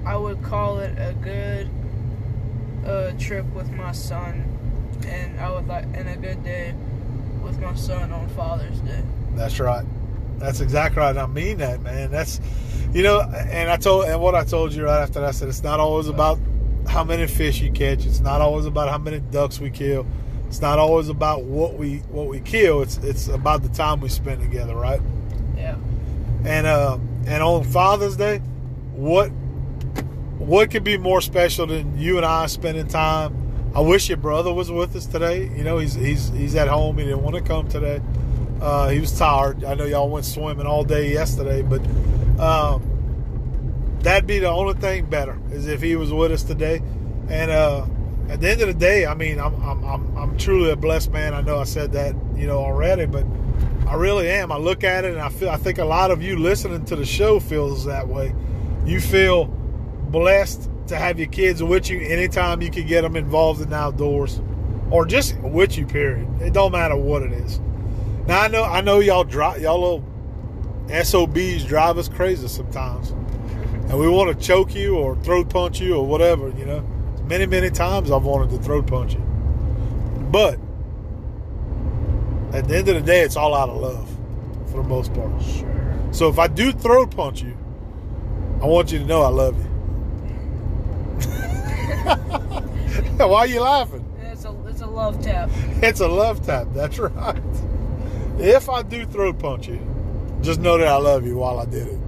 [0.07, 1.69] I would call it a good
[2.87, 4.45] uh, trip with my son,
[5.07, 6.75] and I would like and a good day
[7.43, 9.03] with my son on Father's Day.
[9.35, 9.87] That's right.
[10.39, 11.17] That's exactly right.
[11.17, 12.11] I mean that, man.
[12.11, 12.41] That's
[12.93, 15.49] you know, and I told and what I told you right after that I said
[15.49, 16.39] it's not always about
[16.87, 18.07] how many fish you catch.
[18.07, 20.07] It's not always about how many ducks we kill.
[20.47, 22.83] It's not always about what we what we kill.
[22.83, 25.01] It's it's about the time we spend together, right?
[25.57, 25.77] Yeah.
[26.45, 28.39] And uh and on Father's Day,
[28.93, 29.31] what
[30.39, 33.71] what could be more special than you and I spending time?
[33.75, 35.51] I wish your brother was with us today.
[35.57, 36.99] You know, he's he's he's at home.
[36.99, 38.01] He didn't want to come today.
[38.61, 39.65] Uh, he was tired.
[39.65, 41.81] I know y'all went swimming all day yesterday, but
[42.41, 46.83] um, that'd be the only thing better is if he was with us today.
[47.29, 47.87] And uh,
[48.29, 51.13] at the end of the day, I mean, I'm, I'm I'm I'm truly a blessed
[51.13, 51.35] man.
[51.35, 53.25] I know I said that you know already, but
[53.87, 54.51] I really am.
[54.53, 55.51] I look at it and I feel.
[55.51, 58.35] I think a lot of you listening to the show feels that way.
[58.87, 59.58] You feel
[60.11, 63.77] blessed to have your kids with you anytime you can get them involved in the
[63.77, 64.41] outdoors,
[64.91, 65.87] or just with you.
[65.87, 66.27] Period.
[66.41, 67.61] It don't matter what it is.
[68.27, 70.05] Now I know I know y'all drive y'all little
[71.05, 73.11] SOBs drive us crazy sometimes.
[73.91, 76.81] And we want to choke you or throat punch you or whatever, you know.
[77.25, 79.21] Many, many times I've wanted to throat punch you.
[80.31, 80.59] But
[82.53, 84.09] at the end of the day, it's all out of love
[84.71, 85.43] for the most part.
[85.43, 86.09] Sure.
[86.11, 87.57] So if I do throat punch you,
[88.63, 89.68] I want you to know I love you.
[93.19, 94.05] Why are you laughing?
[94.23, 95.51] It's a it's a love tap.
[95.83, 96.69] It's a love tap.
[96.73, 97.37] That's right.
[98.39, 99.81] If I do throat punch you,
[100.43, 101.99] just know that I love you while I did it.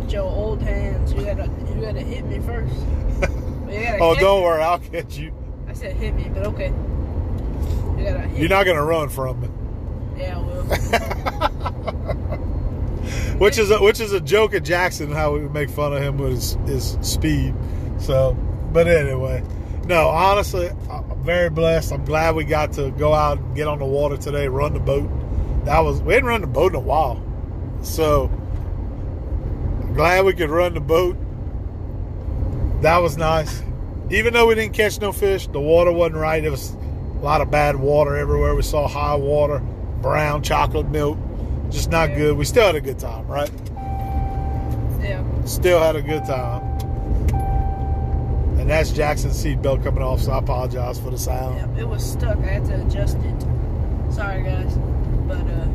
[0.00, 2.74] With your old hands, you gotta you gotta hit me first.
[3.98, 4.44] Oh, don't me.
[4.44, 5.32] worry, I'll catch you.
[5.68, 6.68] I said hit me, but okay.
[6.68, 8.38] You gotta hit.
[8.38, 9.48] You're not gonna run from me.
[10.16, 10.62] Yeah, I will.
[13.38, 16.16] which is a, which is a joke at Jackson how we make fun of him
[16.18, 17.54] with his, his speed.
[17.98, 18.34] So,
[18.72, 19.42] but anyway,
[19.86, 21.92] no, honestly, I'm very blessed.
[21.92, 24.80] I'm glad we got to go out and get on the water today, run the
[24.80, 25.08] boat.
[25.64, 27.20] That was we hadn't run the boat in a while,
[27.82, 28.30] so
[29.82, 31.16] I'm glad we could run the boat.
[32.82, 33.62] That was nice.
[34.10, 36.40] Even though we didn't catch no fish, the water wasn't right.
[36.42, 38.54] There was a lot of bad water everywhere.
[38.54, 39.58] We saw high water,
[40.02, 41.18] brown chocolate milk,
[41.70, 42.16] just not Yeah.
[42.16, 42.36] good.
[42.36, 43.50] We still had a good time, right?
[45.02, 45.22] Yeah.
[45.44, 46.75] Still had a good time.
[48.66, 51.54] And that's Jackson's seatbelt coming off, so I apologize for the sound.
[51.54, 52.36] Yep, it was stuck.
[52.38, 53.42] I had to adjust it.
[54.12, 54.76] Sorry, guys.
[55.28, 55.68] But, uh,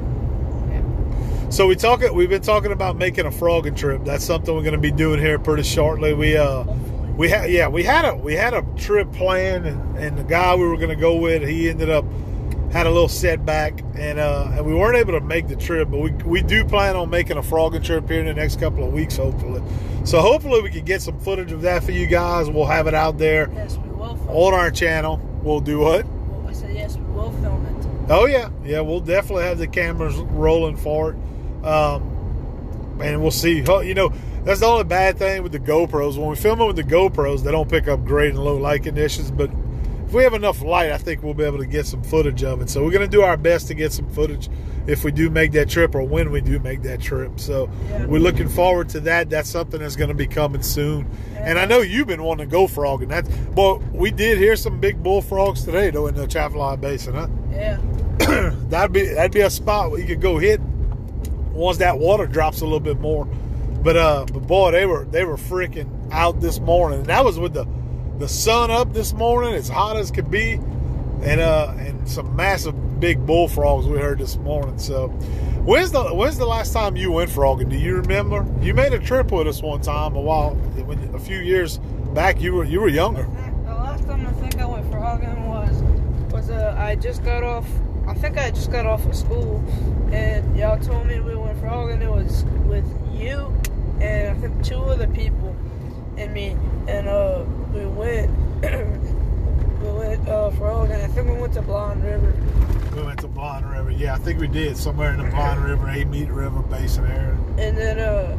[0.69, 1.49] yeah.
[1.51, 2.01] So we talk.
[2.11, 4.03] We've been talking about making a frogging trip.
[4.03, 6.13] That's something we're going to be doing here pretty shortly.
[6.13, 7.11] We uh, Hopefully.
[7.15, 10.53] we had yeah, we had a we had a trip planned, and, and the guy
[10.55, 12.03] we were going to go with, he ended up
[12.71, 15.89] had a little setback, and uh, and we weren't able to make the trip.
[15.91, 18.83] But we we do plan on making a frogging trip here in the next couple
[18.85, 19.61] of weeks, hopefully.
[20.05, 22.49] So hopefully we can get some footage of that for you guys.
[22.49, 25.17] We'll have it out there Yes, we will film on our channel.
[25.43, 26.07] We'll do what?
[26.07, 28.09] Well, I said yes, we will film it.
[28.09, 28.79] Oh yeah, yeah.
[28.81, 33.57] We'll definitely have the cameras rolling for it, um, and we'll see.
[33.57, 36.17] You know, that's the only bad thing with the GoPros.
[36.17, 38.83] When we film it with the GoPros, they don't pick up great in low light
[38.83, 39.29] conditions.
[39.29, 39.51] But
[40.11, 42.61] if we have enough light, I think we'll be able to get some footage of
[42.61, 42.69] it.
[42.69, 44.49] So we're gonna do our best to get some footage
[44.85, 47.39] if we do make that trip or when we do make that trip.
[47.39, 48.07] So Yeah.
[48.07, 49.29] we're looking forward to that.
[49.29, 51.07] That's something that's gonna be coming soon.
[51.37, 53.07] And I know you've been wanting to go frogging.
[53.07, 57.27] That's well, we did hear some big bullfrogs today though in the Atchafalaya Basin, huh?
[57.53, 57.77] Yeah.
[58.69, 60.59] that'd be that'd be a spot where you could go hit
[61.53, 63.29] once that water drops a little bit more.
[63.81, 66.99] But uh, but boy, they were they were freaking out this morning.
[66.99, 67.65] And that was with the
[68.21, 70.53] the sun up this morning, as hot as could be,
[71.23, 74.77] and uh and some massive big bullfrogs we heard this morning.
[74.77, 75.07] So
[75.65, 77.69] when's the when's the last time you went frogging?
[77.69, 78.45] Do you remember?
[78.61, 80.57] You made a trip with us one time a while
[81.13, 81.79] a few years
[82.13, 82.39] back.
[82.39, 83.23] You were you were younger.
[83.65, 85.81] The last time I think I went frogging was
[86.31, 87.67] was uh, I just got off.
[88.07, 89.63] I think I just got off of school,
[90.11, 92.01] and y'all told me we went frogging.
[92.01, 93.51] It was with you
[94.01, 95.55] and I think two other people,
[96.17, 96.57] and me,
[96.87, 98.31] and uh, we went.
[99.81, 102.33] we went uh, frog, and I think we went to Blind River.
[102.95, 103.91] We went to Blind River.
[103.91, 107.37] Yeah, I think we did somewhere in the Blind River, Amite River basin area.
[107.57, 108.37] And then uh,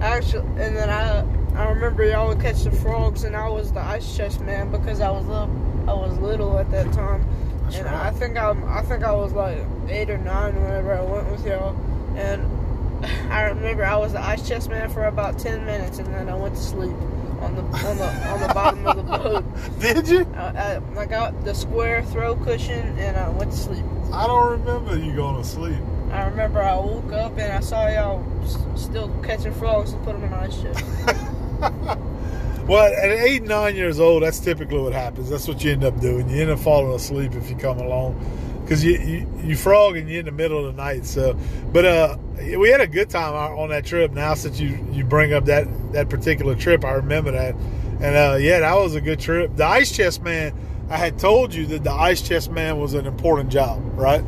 [0.00, 1.24] actually, and then I
[1.58, 5.00] I remember y'all would catch the frogs, and I was the ice chest man because
[5.00, 5.50] I was little.
[5.88, 7.26] I was little at that time,
[7.64, 8.06] That's and right.
[8.06, 11.46] I think I'm, I think I was like eight or nine whenever I went with
[11.46, 11.76] y'all,
[12.16, 12.42] and
[13.32, 16.34] I remember I was the ice chest man for about ten minutes, and then I
[16.34, 16.96] went to sleep
[17.44, 19.44] on the on the on the bottom of the boat.
[19.80, 20.26] Did you?
[20.34, 23.84] I, I, I got the square throw cushion, and I went to sleep.
[24.12, 25.76] I don't remember you going to sleep.
[26.10, 30.12] I remember I woke up and I saw y'all s- still catching frogs and put
[30.12, 30.84] them in ice chest.
[32.66, 35.28] Well, at eight, nine years old, that's typically what happens.
[35.28, 36.30] That's what you end up doing.
[36.30, 38.14] You end up falling asleep if you come along
[38.64, 41.04] because you, you you frog and you're in the middle of the night.
[41.04, 41.38] So,
[41.72, 42.16] but uh,
[42.58, 44.12] we had a good time on that trip.
[44.12, 48.36] Now since you you bring up that that particular trip, I remember that, and uh,
[48.40, 49.54] yeah, that was a good trip.
[49.56, 50.54] The ice chest man,
[50.88, 54.24] I had told you that the ice chest man was an important job, right?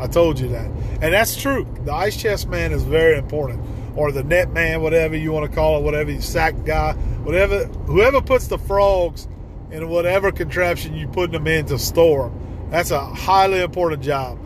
[0.00, 0.66] I told you that.
[1.02, 1.66] And that's true.
[1.84, 3.64] The ice chest man is very important.
[3.96, 7.64] Or the net man, whatever you want to call it, whatever you sack guy, whatever
[7.64, 9.26] whoever puts the frogs
[9.70, 14.38] in whatever contraption you put them in to store 'em, that's a highly important job.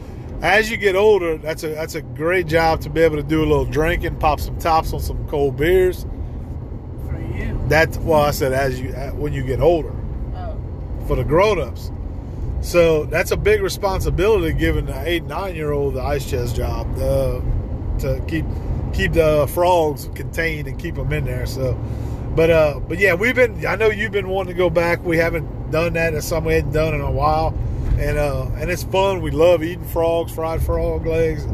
[0.43, 3.41] As you get older, that's a that's a great job to be able to do
[3.43, 6.05] a little drinking, pop some tops on some cold beers.
[7.07, 7.61] For you.
[7.69, 9.93] That's well, I said as you when you get older
[10.35, 10.57] Oh.
[11.07, 11.91] for the grown-ups.
[12.61, 16.87] So that's a big responsibility giving the eight, nine year old the ice chest job
[16.99, 17.41] uh,
[17.99, 18.45] to keep
[18.93, 21.47] keep the frogs contained and keep them in there.
[21.47, 21.75] So,
[22.37, 23.65] but uh, but yeah, we've been.
[23.67, 25.03] I know you've been wanting to go back.
[25.05, 26.15] We haven't done that.
[26.15, 27.53] It's something we hadn't done in a while,
[28.03, 29.23] and uh, and it's fun.
[29.23, 31.45] We love eating frogs, fried frog legs.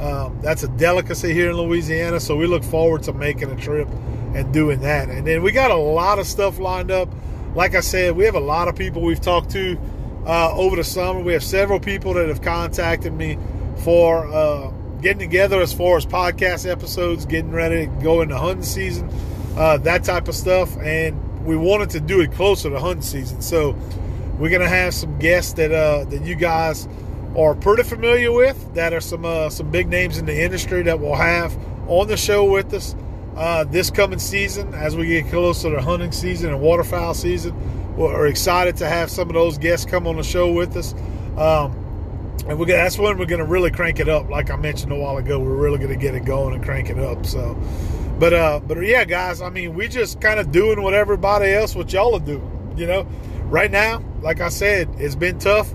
[0.00, 2.20] Um, that's a delicacy here in Louisiana.
[2.20, 3.88] So we look forward to making a trip
[4.34, 5.08] and doing that.
[5.08, 7.08] And then we got a lot of stuff lined up.
[7.54, 9.76] Like I said, we have a lot of people we've talked to
[10.24, 11.20] uh, over the summer.
[11.20, 13.36] We have several people that have contacted me
[13.78, 18.62] for uh, getting together as far as podcast episodes, getting ready to go into hunting
[18.62, 19.10] season,
[19.56, 20.76] uh, that type of stuff.
[20.76, 23.42] And we wanted to do it closer to hunting season.
[23.42, 23.76] So
[24.38, 26.88] we're gonna have some guests that uh, that you guys
[27.36, 28.74] are pretty familiar with.
[28.74, 31.56] That are some uh, some big names in the industry that we'll have
[31.88, 32.94] on the show with us
[33.38, 37.54] uh, this coming season as we get closer to hunting season and waterfowl season.
[37.96, 40.92] We're excited to have some of those guests come on the show with us.
[41.36, 41.72] Um,
[42.48, 44.28] and we're gonna, that's when we're going to really crank it up.
[44.28, 46.90] Like I mentioned a while ago, we're really going to get it going and crank
[46.90, 47.26] it up.
[47.26, 47.54] So,
[48.18, 51.74] but uh, but yeah, guys, I mean, we just kind of doing what everybody else,
[51.74, 52.74] what y'all are doing.
[52.76, 53.06] You know,
[53.48, 55.72] right now, like I said, it's been tough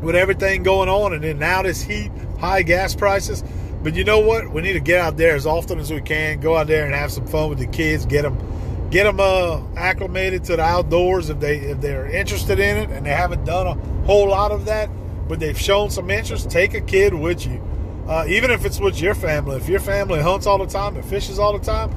[0.00, 3.42] with everything going on, and then now this heat, high gas prices.
[3.82, 4.52] But you know what?
[4.52, 6.40] We need to get out there as often as we can.
[6.40, 8.06] Go out there and have some fun with the kids.
[8.06, 12.76] Get them, get them uh, acclimated to the outdoors if they if they're interested in
[12.76, 13.74] it, and they haven't done a
[14.06, 14.88] whole lot of that,
[15.28, 16.50] but they've shown some interest.
[16.50, 17.60] Take a kid with you,
[18.08, 19.56] uh, even if it's with your family.
[19.56, 21.90] If your family hunts all the time and fishes all the time,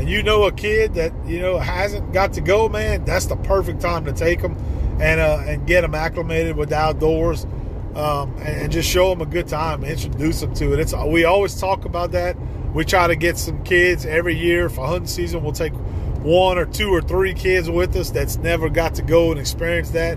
[0.00, 3.36] and you know a kid that you know hasn't got to go, man, that's the
[3.36, 4.56] perfect time to take them
[4.98, 7.44] and uh, and get them acclimated with the outdoors
[7.94, 10.80] um, and, and just show them a good time, introduce them to it.
[10.80, 12.34] It's we always talk about that.
[12.72, 15.42] We try to get some kids every year for hunting season.
[15.42, 15.74] We'll take
[16.22, 19.90] one or two or three kids with us that's never got to go and experience
[19.90, 20.16] that.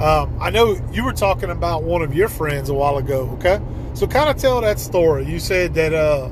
[0.00, 3.30] Um, I know you were talking about one of your friends a while ago.
[3.34, 3.60] Okay,
[3.94, 5.24] so kind of tell that story.
[5.24, 6.30] You said that uh,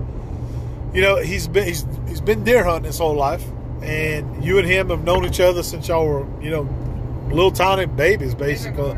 [0.93, 3.45] you know he's been he's, he's been deer hunting his whole life,
[3.83, 6.69] and you and him have known each other since y'all were you know
[7.29, 8.97] little tiny babies, basically.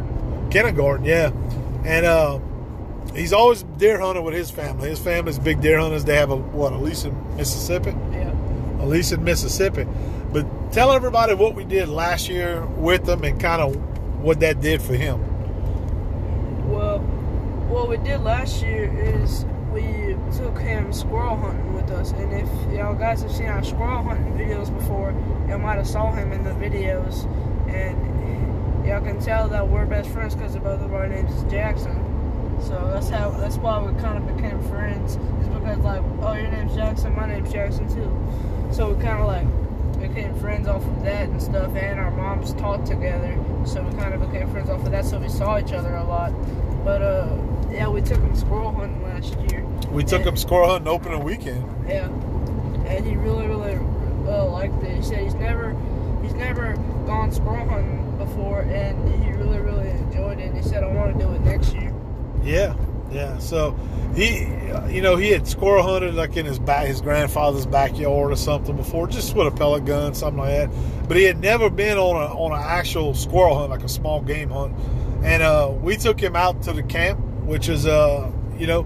[0.50, 1.32] Kindergarten, yeah.
[1.84, 2.38] And uh,
[3.14, 4.88] he's always deer hunting with his family.
[4.88, 6.04] His family's big deer hunters.
[6.04, 7.90] They have a what, Elise in Mississippi?
[8.12, 8.32] Yeah.
[8.80, 9.86] Elise in Mississippi.
[10.32, 13.76] But tell everybody what we did last year with them and kind of
[14.22, 15.18] what that did for him.
[16.70, 16.98] Well,
[17.68, 22.48] what we did last year is we took him squirrel hunting with us, and if
[22.72, 25.12] y'all guys have seen our squirrel hunting videos before,
[25.48, 27.24] y'all might have saw him in the videos,
[27.68, 32.06] and y'all can tell that we're best friends because both of our names is Jackson.
[32.60, 35.16] So that's how that's why we kind of became friends.
[35.40, 38.10] Is because like, oh, your name's Jackson, my name's Jackson too.
[38.72, 39.46] So we kind of like
[40.00, 44.14] became friends off of that and stuff, and our moms taught together, so we kind
[44.14, 45.04] of became friends off of that.
[45.04, 46.32] So we saw each other a lot.
[46.84, 47.36] But uh,
[47.72, 49.64] yeah, we took him squirrel hunting last year.
[49.90, 51.64] We took And- him squirrel hunting opening weekend.
[51.88, 52.06] Yeah,
[52.86, 53.78] and he really, really
[54.28, 54.96] uh, liked it.
[54.96, 55.76] He said he's never,
[56.22, 56.74] he's never
[57.06, 60.48] gone squirrel hunting before, and he really, really enjoyed it.
[60.48, 61.92] And he said, "I want to do it next year."
[62.42, 62.74] Yeah,
[63.12, 63.76] Yeah, so
[64.14, 64.46] he,
[64.88, 68.76] you know, he had squirrel hunted like in his back, his grandfather's backyard or something
[68.76, 71.08] before, just with a pellet gun, something like that.
[71.08, 74.20] But he had never been on a on an actual squirrel hunt, like a small
[74.20, 74.74] game hunt.
[75.24, 77.20] And uh, we took him out to the camp,
[77.50, 78.82] which is, uh, you know,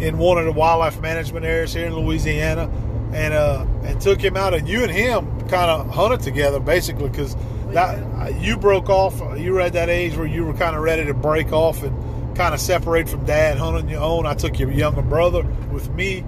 [0.00, 2.68] in one of the wildlife management areas here in Louisiana,
[3.12, 7.08] and uh, and took him out, and you and him kind of hunted together, basically,
[7.08, 7.36] because
[7.70, 9.20] that you broke off.
[9.38, 12.36] You were at that age where you were kind of ready to break off and
[12.36, 14.26] kind of separate from dad, hunting your own.
[14.26, 16.24] I took your younger brother with me,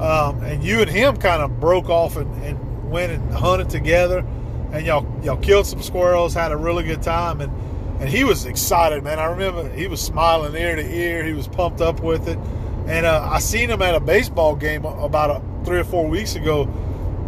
[0.00, 4.24] um, and you and him kind of broke off and, and went and hunted together,
[4.72, 7.52] and y'all y'all killed some squirrels, had a really good time, and
[8.00, 9.18] and he was excited, man.
[9.18, 11.24] I remember he was smiling ear to ear.
[11.24, 12.38] He was pumped up with it,
[12.86, 16.34] and uh, I seen him at a baseball game about a, three or four weeks
[16.34, 16.64] ago,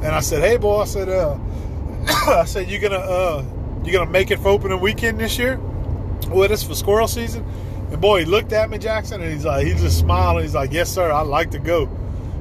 [0.03, 1.39] and I said, "Hey, boy," I said, uh,
[2.07, 3.45] "I said you gonna uh,
[3.85, 5.57] you gonna make it for opening weekend this year
[6.29, 7.45] with us for squirrel season?"
[7.91, 10.43] And boy, he looked at me, Jackson, and he's like, he just smiled.
[10.43, 11.11] He's like, "Yes, sir.
[11.11, 11.89] I'd like to go."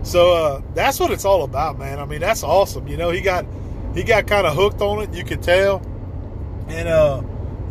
[0.03, 1.99] So uh, that's what it's all about, man.
[1.99, 2.87] I mean, that's awesome.
[2.87, 3.45] You know, he got
[3.93, 5.13] he got kind of hooked on it.
[5.13, 5.81] You could tell,
[6.67, 7.21] and uh,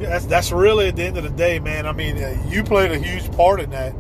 [0.01, 1.87] yeah, that's that's really at the end of the day, man.
[1.87, 3.95] I mean, uh, you played a huge part in that.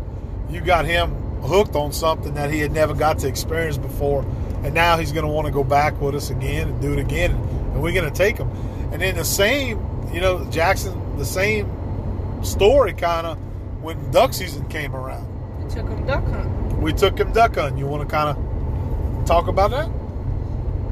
[0.51, 4.23] You got him hooked on something that he had never got to experience before,
[4.63, 6.99] and now he's going to want to go back with us again and do it
[6.99, 8.51] again, and we're going to take him.
[8.93, 9.81] And then the same,
[10.13, 11.71] you know, Jackson, the same
[12.45, 13.39] story kind of
[13.83, 15.27] when duck season came around.
[15.63, 16.81] We took him duck hunting.
[16.81, 17.79] We took him duck hunting.
[17.79, 19.91] You want to kind of talk about that?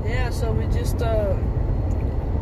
[0.07, 1.35] Yeah, so we just uh,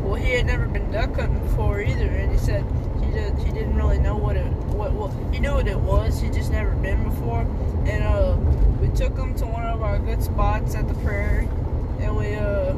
[0.03, 2.65] well, he had never been duck hunting before either, and he said
[3.05, 6.21] he did, he didn't really know what it what well he knew what it was,
[6.21, 7.41] he just never been before,
[7.87, 8.37] and uh,
[8.81, 11.49] we took him to one of our good spots at the prairie,
[12.01, 12.75] and we uh.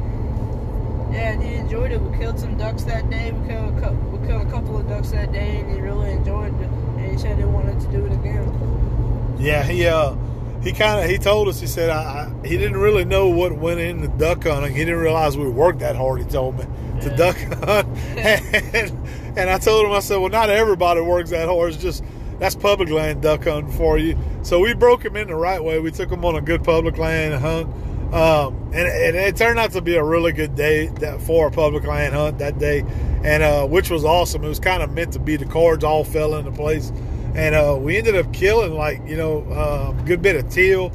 [1.11, 2.01] Yeah, and he enjoyed it.
[2.01, 3.31] We killed some ducks that day.
[3.31, 6.11] We killed a couple, we killed a couple of ducks that day, and he really
[6.11, 6.67] enjoyed it.
[6.67, 9.37] And he said he wanted to do it again.
[9.39, 10.15] Yeah, he uh
[10.61, 12.01] he kind of he told us he said I,
[12.43, 14.73] I, he didn't really know what went into duck hunting.
[14.73, 16.19] He didn't realize we worked that hard.
[16.19, 16.65] He told me
[17.01, 17.15] to Yeah.
[17.15, 17.87] duck hunt,
[18.17, 21.73] and, and I told him I said, well, not everybody works that hard.
[21.73, 22.03] It's just
[22.39, 24.17] that's public land duck hunting for you.
[24.43, 25.79] So we broke him in the right way.
[25.79, 27.67] We took him on a good public land hunt,
[28.13, 31.51] um, and, and it turned out to be a really good day that for a
[31.51, 32.83] public land hunt that day,
[33.23, 34.43] and uh, which was awesome.
[34.43, 35.37] It was kind of meant to be.
[35.37, 36.91] The cards all fell into place,
[37.35, 40.91] and uh, we ended up killing like you know a good bit of teal.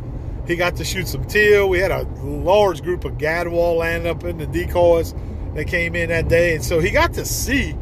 [0.47, 1.69] He got to shoot some teal.
[1.69, 5.15] We had a large group of gadwall landing up in the decoys
[5.55, 7.75] that came in that day, and so he got to see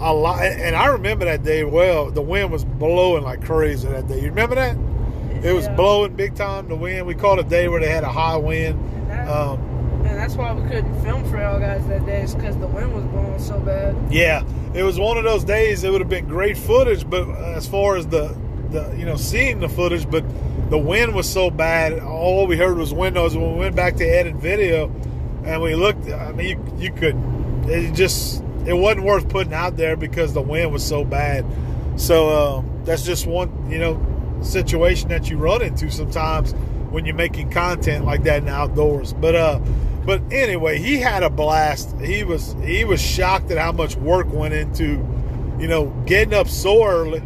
[0.00, 0.42] a lot.
[0.42, 2.10] And I remember that day well.
[2.10, 4.16] The wind was blowing like crazy that day.
[4.20, 4.76] You remember that?
[5.44, 5.74] It was Yeah.
[5.76, 6.68] blowing big time.
[6.68, 7.06] The wind.
[7.06, 8.78] We caught a day where they had a high wind.
[9.10, 9.58] And, that, Um,
[10.06, 12.92] and that's why we couldn't film for y'all guys that day, is because the wind
[12.94, 13.94] was blowing so bad.
[14.10, 14.42] yeah,
[14.74, 15.84] it was one of those days.
[15.84, 18.34] It would have been great footage, but as far as the
[18.70, 20.24] the you know seeing the footage, but
[20.70, 22.00] the wind was so bad.
[22.00, 23.36] All we heard was windows.
[23.36, 24.90] When we went back to edit video,
[25.44, 27.16] and we looked, I mean, you, you could.
[27.68, 31.44] It just it wasn't worth putting out there because the wind was so bad.
[31.96, 36.52] So um, that's just one you know situation that you run into sometimes
[36.90, 39.12] when you're making content like that in the outdoors.
[39.12, 39.60] But uh,
[40.04, 41.98] but anyway, he had a blast.
[42.00, 45.06] He was he was shocked at how much work went into
[45.58, 47.22] you know getting up so early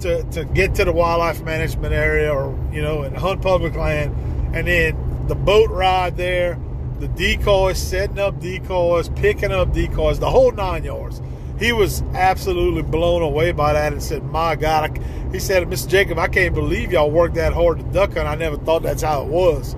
[0.00, 4.14] to, to get to the wildlife management area or you know and hunt public land
[4.54, 6.58] and then the boat ride there
[6.98, 11.22] the decoys setting up decoys picking up decoys the whole nine yards.
[11.58, 15.00] He was absolutely blown away by that and said my god
[15.32, 18.34] he said mr jacob i can't believe y'all worked that hard to duck hunt i
[18.36, 19.74] never thought that's how it was.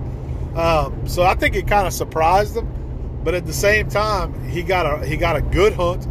[0.55, 2.67] Um, so i think it kind of surprised him
[3.23, 6.07] but at the same time he got a he got a good hunt.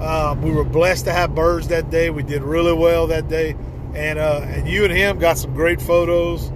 [0.00, 2.10] Um, we were blessed to have birds that day.
[2.10, 3.56] We did really well that day,
[3.94, 6.50] and uh, and you and him got some great photos.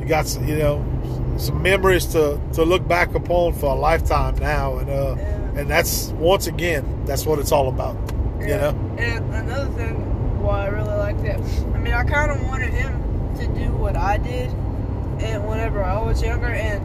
[0.00, 0.93] You got some, you know
[1.36, 5.60] some memories to to look back upon for a lifetime now, and uh, Yeah.
[5.60, 7.96] and that's once again that's what it's all about.
[8.40, 9.94] You know, And another thing
[10.42, 11.40] why I really like that,
[11.74, 12.92] I mean, I kind of wanted him
[13.38, 14.50] to do what I did,
[15.20, 16.82] and whenever I was younger, and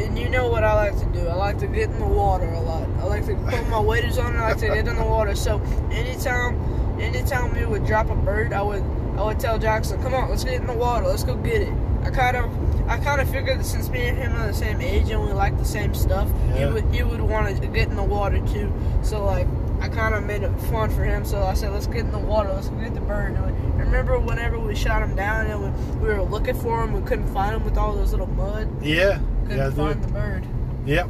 [0.00, 1.26] and you know what I like to do.
[1.28, 2.88] I like to get in the water a lot.
[3.00, 4.34] I like to put my waders on.
[4.34, 5.34] and I like to get in the water.
[5.34, 5.60] So
[5.92, 6.58] anytime,
[7.00, 8.82] anytime we would drop a bird, I would
[9.18, 11.06] I would tell Jackson, "Come on, let's get in the water.
[11.06, 11.72] Let's go get it."
[12.04, 12.50] I kind of
[12.90, 15.32] I kind of figured that since me and him are the same age and we
[15.32, 16.66] like the same stuff, Yeah.
[16.66, 18.72] he would he would want to get in the water too.
[19.02, 19.46] So like
[19.80, 21.24] I kind of made it fun for him.
[21.24, 22.52] So I said, let's get in the water.
[22.52, 23.34] Let's get the bird.
[23.36, 26.92] And we- remember whenever we shot him down and we, we were looking for him,
[26.92, 28.68] we couldn't find him with all those little mud.
[28.82, 30.44] yeah, Couldn't yeah, find the bird.
[30.84, 31.08] Yep.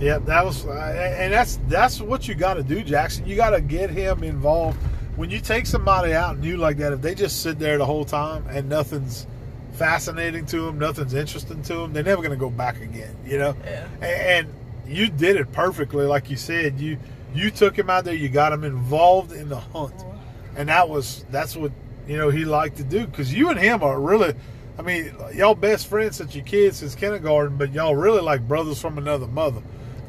[0.00, 3.24] Yep, that was, uh, and that's that's what you got to do, Jackson.
[3.24, 4.76] You got to get him involved
[5.14, 7.84] when you take somebody out and you like that, if they just sit there the
[7.86, 9.26] whole time and nothing's
[9.72, 13.16] fascinating to them, nothing's interesting to them, they're never going to go back again.
[13.24, 13.56] You know.
[13.64, 13.88] Yeah.
[14.00, 14.54] And, and
[14.86, 16.80] you did it perfectly, like you said.
[16.80, 16.98] You
[17.34, 20.16] you took him out there, you got him involved in the hunt, uh-huh.
[20.56, 21.72] and that was that's what
[22.06, 24.34] you know he liked to do because you and him are really.
[24.78, 28.80] I mean, y'all best friends since your kids since kindergarten, but y'all really like brothers
[28.80, 29.60] from another mother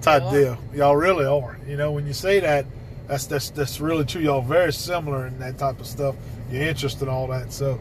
[0.02, 0.58] type deal.
[0.74, 1.58] Y'all really are.
[1.68, 2.66] You know, when you say that,
[3.08, 4.22] that's that's that's really true.
[4.22, 6.16] Y'all very similar in that type of stuff.
[6.50, 7.52] Your interest in all that.
[7.52, 7.80] So,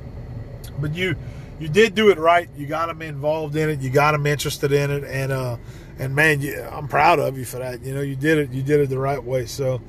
[0.80, 1.14] but you
[1.62, 2.48] you did do it right.
[2.56, 3.80] You got them involved in it.
[3.80, 5.56] You got them interested in it, and uh,
[5.96, 7.82] and man, you, I'm proud of you for that.
[7.82, 8.50] You know, you did it.
[8.50, 9.46] You did it the right way.
[9.46, 9.80] So,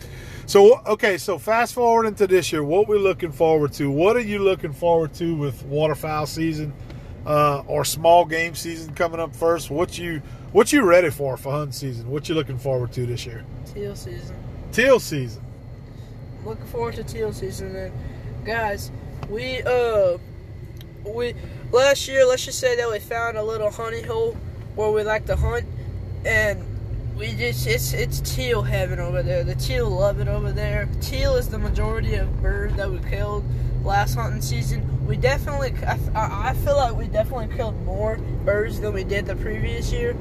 [0.45, 1.17] so okay.
[1.17, 3.89] So fast forward into this year, what we're looking forward to?
[3.89, 6.73] What are you looking forward to with waterfowl season
[7.25, 9.71] uh, or small game season coming up first?
[9.71, 10.21] What you
[10.51, 12.07] what you ready for for hunting season?
[12.07, 13.43] What you looking forward to this year?
[13.73, 14.35] Teal season.
[14.71, 15.43] Teal season.
[16.45, 17.93] looking forward to teal season and
[18.45, 18.91] guys
[19.29, 20.17] we uh
[21.05, 21.33] we
[21.73, 24.37] last year let's just say that we found a little honey hole
[24.75, 25.65] where we like to hunt
[26.25, 26.63] and
[27.17, 31.35] we just it's it's teal heaven over there the teal love it over there teal
[31.35, 33.43] is the majority of birds that we killed
[33.83, 38.79] last hunting season we definitely I, I I feel like we definitely killed more birds
[38.79, 40.15] than we did the previous year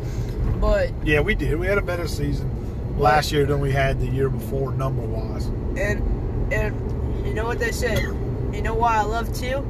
[0.63, 1.59] but Yeah, we did.
[1.59, 2.49] We had a better season
[2.97, 5.47] last year than we had the year before, number wise.
[5.77, 8.01] And and you know what they say?
[8.01, 9.67] You know why I love teal?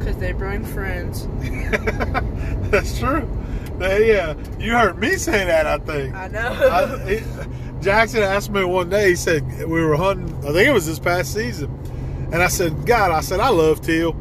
[0.00, 1.28] Because they bring friends.
[2.70, 3.28] That's true.
[3.78, 6.14] They, uh, you heard me say that, I think.
[6.14, 6.40] I know.
[6.40, 7.20] I, he,
[7.80, 10.98] Jackson asked me one day, he said, we were hunting, I think it was this
[10.98, 11.70] past season.
[12.32, 14.12] And I said, God, I said, I love teal.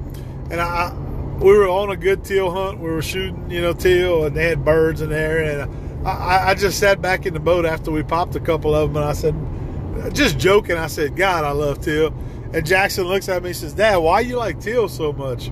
[0.52, 0.94] And I,
[1.40, 2.80] we were on a good teal hunt.
[2.80, 5.62] We were shooting, you know, teal, and they had birds in there.
[5.62, 8.90] And I, I just sat back in the boat after we popped a couple of
[8.90, 9.36] them, and I said,
[10.14, 12.14] just joking, I said, God, I love teal.
[12.54, 15.48] And Jackson looks at me and says, Dad, why you like teal so much?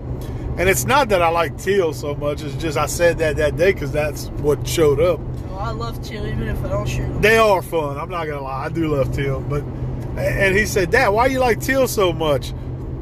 [0.57, 2.41] And it's not that I like teal so much.
[2.41, 5.19] It's just I said that that day because that's what showed up.
[5.19, 7.21] well, I love teal even if I don't shoot 'em.
[7.21, 7.97] They are fun.
[7.97, 8.65] I'm not gonna lie.
[8.65, 9.61] I do love teal, but
[10.17, 12.49] and he said, Dad, why you like teal so much?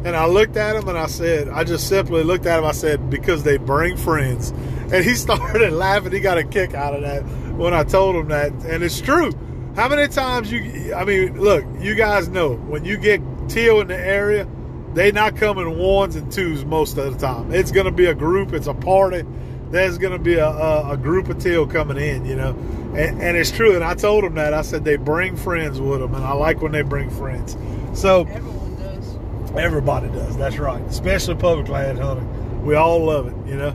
[0.04, 2.66] And I looked at him and I said, I just simply looked at him.
[2.66, 4.52] I said, because they bring friends.
[4.92, 6.12] And he started laughing.
[6.12, 7.22] He got a kick out of that
[7.56, 9.32] when I told him that, and it's true.
[9.78, 10.94] How many times you?
[10.94, 14.48] I mean, look, you guys know when you get teal in the area,
[14.94, 17.54] they not come in ones and twos most of the time.
[17.54, 18.54] It's gonna be a group.
[18.54, 19.24] It's a party.
[19.72, 22.52] There's gonna be a, a, a group of teal coming in, you know,
[22.96, 23.76] and, and it's true.
[23.76, 24.54] And I told them that.
[24.54, 27.58] I said they bring friends with them, and I like when they bring friends.
[27.94, 29.18] So Everyone does.
[29.58, 30.38] Everybody does.
[30.38, 30.82] That's right.
[30.84, 32.66] Especially public land hunting.
[32.66, 33.72] We all love it, you know.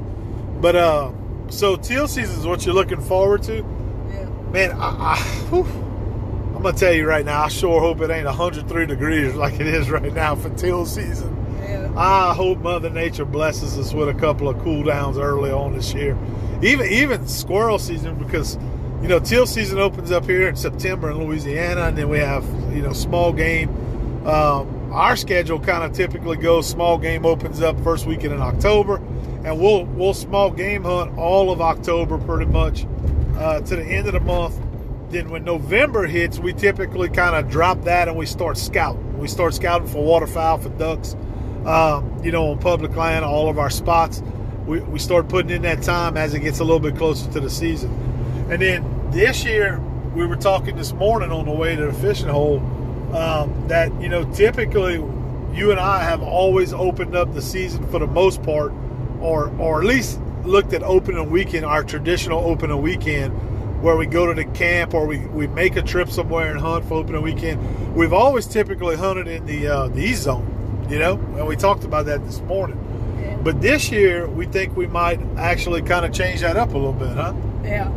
[0.61, 1.13] But uh,
[1.49, 4.25] so teal season is what you're looking forward to, Yeah.
[4.53, 4.73] man.
[4.73, 5.17] I, I
[6.61, 7.45] I'm gonna tell you right now.
[7.45, 11.35] I sure hope it ain't 103 degrees like it is right now for teal season.
[11.63, 11.91] Yeah.
[11.97, 15.95] I hope Mother Nature blesses us with a couple of cool downs early on this
[15.95, 16.19] year.
[16.63, 18.59] Even even squirrel season because
[19.01, 22.45] you know teal season opens up here in September in Louisiana, and then we have
[22.75, 23.71] you know small game.
[24.27, 28.97] Um, our schedule kind of typically goes small game opens up first weekend in October,
[29.47, 32.85] and we'll we'll small game hunt all of October pretty much
[33.39, 34.61] uh, to the end of the month.
[35.11, 39.19] Then when November hits, we typically kind of drop that and we start scouting.
[39.19, 41.17] We start scouting for waterfowl, for ducks,
[41.67, 44.23] um, you know, on public land, all of our spots.
[44.67, 47.41] We, we start putting in that time as it gets a little bit closer to
[47.41, 47.91] the season.
[48.51, 49.81] And then this year,
[50.15, 52.59] we were talking this morning on the way to the fishing hole
[53.13, 54.95] um, that, you know, typically
[55.53, 58.73] you and I have always opened up the season for the most part,
[59.21, 63.35] or, or at least looked at opening weekend, our traditional opening weekend,
[63.81, 66.85] where we go to the camp or we, we make a trip somewhere and hunt
[66.85, 67.95] for opening weekend.
[67.95, 71.85] We've always typically hunted in the uh, the east zone, you know, and we talked
[71.85, 72.79] about that this morning.
[73.21, 73.37] Yeah.
[73.37, 76.93] But this year, we think we might actually kind of change that up a little
[76.93, 77.35] bit, huh?
[77.65, 77.91] Yeah.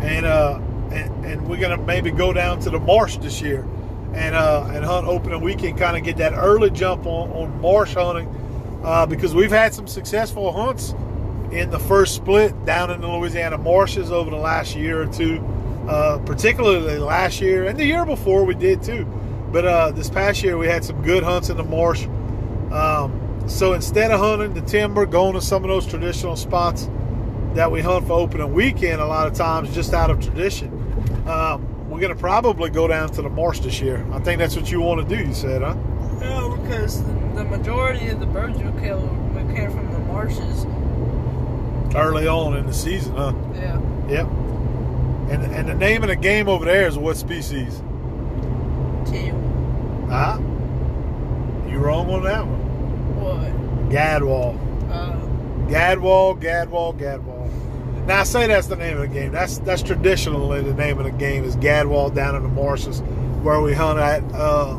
[0.00, 0.60] And uh,
[0.90, 3.66] and, and we're gonna maybe go down to the marsh this year,
[4.14, 7.94] and uh, and hunt opening weekend, kind of get that early jump on on marsh
[7.94, 8.28] hunting,
[8.82, 10.94] uh, because we've had some successful hunts
[11.52, 15.38] in the first split down in the Louisiana marshes over the last year or two,
[15.86, 19.04] uh, particularly last year and the year before we did too.
[19.52, 22.06] But uh, this past year we had some good hunts in the marsh.
[22.72, 26.88] Um, so instead of hunting the timber, going to some of those traditional spots
[27.54, 30.70] that we hunt for opening weekend, a lot of times just out of tradition,
[31.26, 34.06] um, we're going to probably go down to the marsh this year.
[34.12, 35.22] I think that's what you want to do.
[35.22, 35.74] You said, huh?
[36.20, 37.02] No, because
[37.34, 39.00] the, majority of the birds we kill
[39.34, 40.64] we kill from the marshes.
[41.94, 43.34] Early on in the season, huh?
[43.54, 43.80] Yeah.
[44.08, 44.26] Yep.
[45.30, 47.82] And and the name of the game over there is what species?
[49.06, 49.38] Teal.
[50.08, 50.38] Huh?
[51.82, 53.20] wrong on that one.
[53.20, 53.90] What?
[53.90, 54.56] Gadwall.
[54.90, 55.16] Uh,
[55.68, 57.50] Gadwall, Gadwall, Gadwall.
[58.06, 59.32] Now I say that's the name of the game.
[59.32, 63.00] That's that's traditionally the name of the game is Gadwall down in the marshes
[63.42, 64.22] where we hunt at.
[64.32, 64.74] Uh,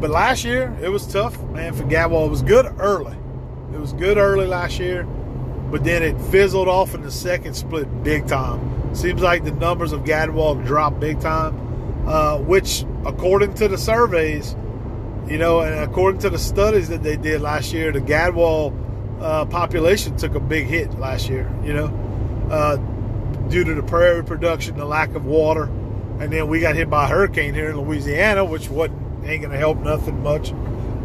[0.00, 2.26] but last year it was tough, man, for Gadwall.
[2.26, 3.16] It was good early.
[3.72, 5.06] It was good early last year,
[5.72, 8.94] but then it fizzled off in the second split big time.
[8.94, 14.54] Seems like the numbers of Gadwall dropped big time, uh, which according to the surveys,
[15.26, 18.76] you know, and according to the studies that they did last year, the Gadwall
[19.22, 21.50] uh, population took a big hit last year.
[21.64, 22.76] You know, uh,
[23.48, 25.70] due to the prairie production, the lack of water,
[26.20, 29.56] and then we got hit by a hurricane here in Louisiana, which wasn't ain't gonna
[29.56, 30.52] help nothing much.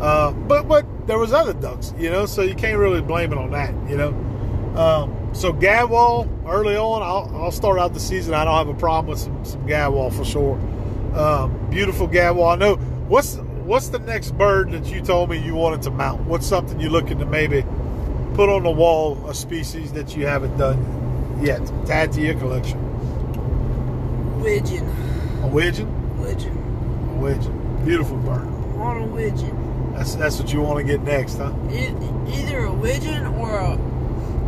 [0.01, 3.37] Uh, but but there was other ducks, you know, so you can't really blame it
[3.37, 4.11] on that, you know.
[4.77, 8.33] Um, so Gadwall early on, I'll, I'll start out the season.
[8.33, 10.55] I don't have a problem with some, some Gadwall for sure.
[11.19, 12.53] Um, beautiful Gadwall.
[12.53, 12.75] I know
[13.07, 16.21] what's what's the next bird that you told me you wanted to mount?
[16.21, 17.63] What's something you're looking to maybe
[18.35, 19.27] put on the wall?
[19.27, 22.79] A species that you haven't done yet to add to your collection.
[24.41, 24.85] widgeon.
[25.43, 26.19] A widgeon.
[26.21, 26.55] Widgeon.
[27.11, 27.83] A widgeon.
[27.85, 28.47] Beautiful bird.
[28.77, 29.93] On a widgeon.
[29.95, 31.51] That's that's what you want to get next, huh?
[31.71, 31.95] E-
[32.31, 33.77] either a widgeon or a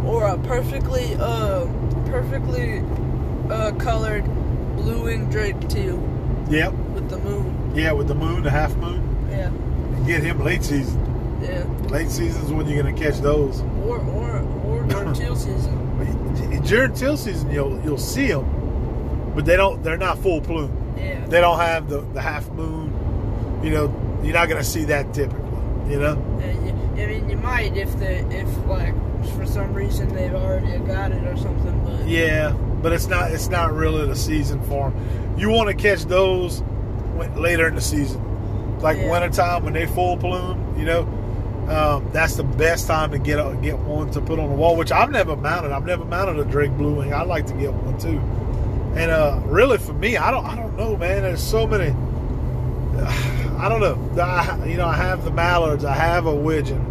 [0.10, 1.66] or a perfectly uh
[2.07, 2.82] perfectly
[3.49, 4.26] uh colored
[4.76, 6.01] blue winged drake teal
[6.49, 6.74] Yep.
[6.95, 7.72] with the moon.
[7.76, 9.03] Yeah, with the moon, the half moon.
[9.30, 9.47] Yeah.
[9.49, 10.99] And get him late season.
[11.43, 11.64] Yeah.
[11.89, 13.62] Late season's when you're gonna catch those.
[13.86, 15.76] Or or or during teal season.
[16.66, 18.45] During teal season, you'll you'll see them,
[19.36, 19.84] but they don't.
[19.84, 20.72] They're not full plume.
[20.97, 21.24] Yeah.
[21.28, 22.91] They don't have the, the half moon.
[23.64, 25.45] You know, you're not gonna see that typically.
[25.91, 26.16] You know.
[26.39, 28.95] You, I mean, you might if they if like
[29.36, 31.80] for some reason they've already got it or something.
[31.86, 32.51] But Yeah,
[32.82, 33.32] but it's not.
[33.32, 35.36] It's not really the season for them.
[35.38, 36.61] You want to catch those
[37.36, 39.09] later in the season, like Yeah.
[39.11, 40.76] wintertime when they full plume.
[40.78, 41.01] You know,
[41.70, 44.76] um, that's the best time to get a, get one to put on the wall.
[44.76, 45.72] Which I've never mounted.
[45.72, 47.13] I've never mounted a Drake Blue Wing.
[47.13, 48.20] I'd like to get one too.
[48.99, 50.45] And uh, really, for me, I don't.
[50.45, 51.22] I don't know, man.
[51.24, 51.93] There's so many.
[53.59, 54.22] I don't know.
[54.24, 55.84] I, you know, I have the mallards.
[55.86, 56.86] I have a widgeon.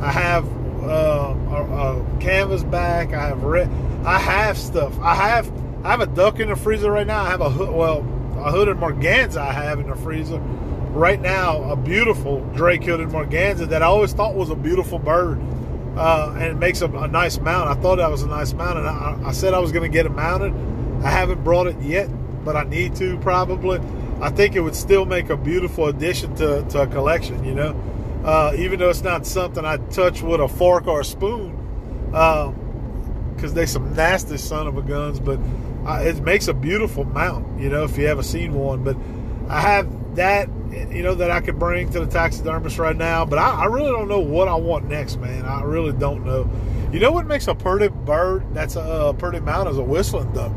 [0.00, 0.46] I have
[0.82, 3.12] uh, a, a canvas back.
[3.12, 3.68] I have red.
[4.04, 4.98] I have stuff.
[5.00, 5.50] I have.
[5.84, 7.22] I have a duck in the freezer right now.
[7.22, 7.70] I have a hood.
[7.70, 7.98] Well,
[8.38, 9.40] a hooded merganser.
[9.40, 11.62] I have in the freezer right now.
[11.70, 15.40] A beautiful Drake hooded merganser that I always thought was a beautiful bird.
[15.96, 17.68] Uh, and it makes a, a nice mount.
[17.68, 19.94] I thought that was a nice mount, and I, I said I was going to
[19.94, 20.54] get it mounted.
[21.04, 22.08] I haven't brought it yet,
[22.44, 23.78] but I need to probably.
[24.20, 27.72] I think it would still make a beautiful addition to, to a collection, you know.
[28.24, 31.56] Uh, even though it's not something I touch with a fork or a spoon,
[32.06, 35.18] because they some nasty son of a guns.
[35.18, 35.40] But
[35.86, 38.84] uh, it makes a beautiful mount, you know, if you ever seen one.
[38.84, 38.96] But
[39.48, 40.48] I have that,
[40.90, 43.24] you know, that I could bring to the taxidermist right now.
[43.24, 45.44] But I, I really don't know what I want next, man.
[45.44, 46.48] I really don't know.
[46.92, 50.30] You know what makes a pretty bird that's a, uh pretty mount is a whistling
[50.32, 50.52] duck.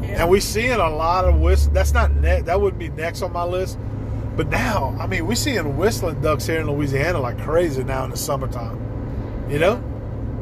[0.00, 0.22] yeah.
[0.22, 1.72] And we seeing a lot of whistle.
[1.72, 2.46] That's not next.
[2.46, 3.78] That wouldn't be next on my list.
[4.36, 8.10] But now, I mean, we're seeing whistling ducks here in Louisiana like crazy now in
[8.10, 8.78] the summertime.
[9.50, 9.82] You know,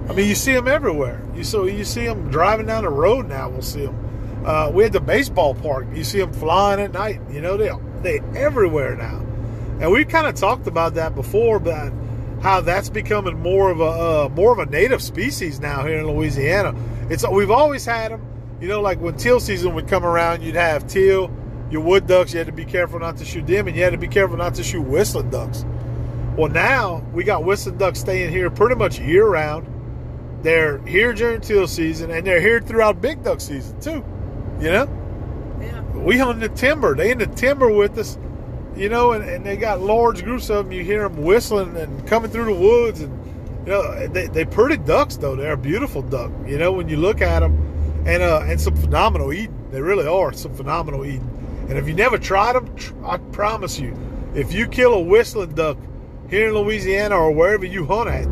[0.09, 1.21] I mean, you see them everywhere.
[1.35, 3.49] You so you see them driving down the road now.
[3.49, 4.45] We'll see them.
[4.47, 5.87] Uh, we had the baseball park.
[5.95, 7.21] You see them flying at night.
[7.31, 7.71] You know, they
[8.03, 9.19] they everywhere now.
[9.81, 11.93] And we kind of talked about that before, but
[12.43, 16.07] how that's becoming more of a uh, more of a native species now here in
[16.07, 16.75] Louisiana.
[17.09, 18.27] It's we've always had them.
[18.61, 21.31] You know, like when teal season would come around, you'd have teal,
[21.71, 22.33] your wood ducks.
[22.33, 24.37] You had to be careful not to shoot them, and you had to be careful
[24.37, 25.65] not to shoot whistling ducks.
[26.37, 29.67] Well, now we got whistling ducks staying here pretty much year round.
[30.43, 34.05] They're here during teal season, and they're here throughout big duck season too.
[34.61, 35.81] You know, yeah.
[35.93, 36.95] we hunt the timber.
[36.95, 38.19] They in the timber with us,
[38.77, 40.73] you know, and, and they got large groups of them.
[40.73, 44.79] You hear them whistling and coming through the woods, and you know they they pretty
[44.79, 45.37] ducks though.
[45.37, 46.33] They're a beautiful duck.
[46.47, 49.57] You know when you look at them, and uh and some phenomenal eating.
[49.71, 51.40] They really are some phenomenal eating.
[51.71, 53.97] And if you never tried them, I promise you,
[54.35, 55.79] if you kill a whistling duck
[56.29, 58.29] here in Louisiana or wherever you hunt at,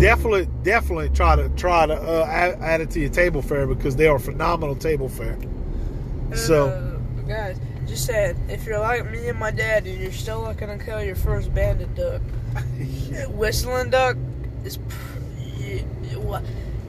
[0.00, 3.94] definitely definitely try to try to uh, add, add it to your table fare because
[3.96, 5.38] they are phenomenal table fare.
[6.34, 6.68] So.
[6.68, 10.68] Uh, guys, just saying, if you're like me and my dad and you're still looking
[10.68, 12.22] to kill your first banded duck,
[13.28, 14.16] whistling duck
[14.64, 14.78] is.
[14.78, 15.18] pr-
[15.60, 16.40] y- y- wha-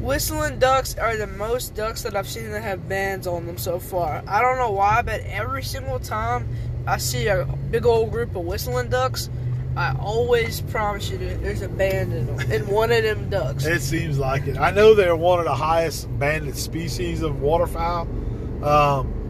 [0.03, 3.79] Whistling ducks are the most ducks that I've seen that have bands on them so
[3.79, 4.21] far.
[4.27, 6.45] I don't know why, but every single time
[6.85, 9.29] I see a big old group of whistling ducks,
[9.77, 13.65] I always promise you that there's a band in them, in one of them ducks.
[13.65, 14.57] It seems like it.
[14.57, 18.01] I know they're one of the highest banded species of waterfowl.
[18.61, 19.23] Um,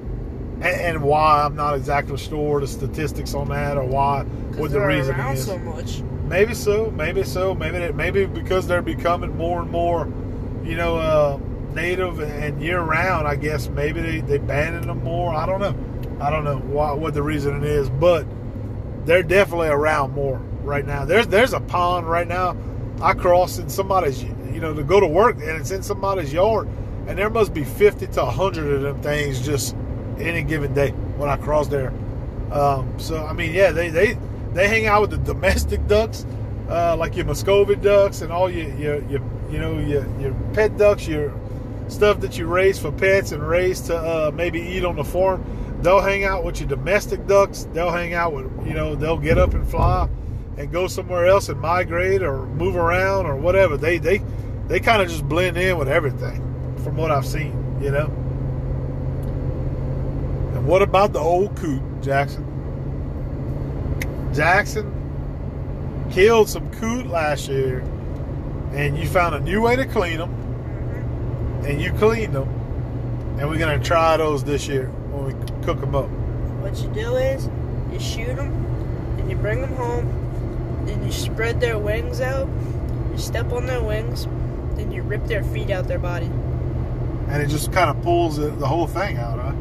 [0.63, 4.81] and, and why I'm not exactly sure the statistics on that or why what the
[4.81, 5.45] reason around is.
[5.45, 6.01] so much.
[6.23, 10.11] maybe so, maybe so, maybe they, maybe because they're becoming more and more,
[10.63, 11.39] you know, uh,
[11.73, 13.27] native and year round.
[13.27, 15.33] I guess maybe they they banning them more.
[15.33, 15.75] I don't know.
[16.21, 18.25] I don't know what what the reason is, but
[19.05, 21.05] they're definitely around more right now.
[21.05, 22.55] There's there's a pond right now.
[23.01, 26.67] I cross in somebody's, you know, to go to work, and it's in somebody's yard,
[27.07, 29.75] and there must be fifty to hundred of them things just
[30.19, 31.91] any given day when I cross there.
[32.51, 34.17] Um, so I mean, yeah, they they
[34.53, 36.25] they hang out with the domestic ducks,
[36.69, 39.21] uh, like your Muscovy ducks and all your your, your
[39.53, 41.31] you know your your pet ducks, your
[41.87, 45.45] stuff that you raise for pets and raise to uh, maybe eat on the farm.
[45.83, 47.67] They'll hang out with your domestic ducks.
[47.71, 50.09] They'll hang out with you know they'll get up and fly
[50.57, 53.77] and go somewhere else and migrate or move around or whatever.
[53.77, 54.23] They they
[54.67, 56.41] they kind of just blend in with everything
[56.83, 58.05] from what I've seen, you know.
[60.55, 62.49] And what about the old coot, Jackson?
[64.33, 64.89] Jackson
[66.11, 67.83] killed some coot last year,
[68.73, 70.31] and you found a new way to clean them,
[71.65, 72.47] and you cleaned them,
[73.39, 76.09] and we're gonna try those this year when we cook them up.
[76.61, 77.49] What you do is
[77.91, 78.51] you shoot them,
[79.19, 80.07] and you bring them home,
[80.87, 82.47] and you spread their wings out.
[83.11, 84.25] You step on their wings,
[84.75, 86.29] then you rip their feet out their body.
[87.29, 89.53] And it just kind of pulls the, the whole thing out, huh?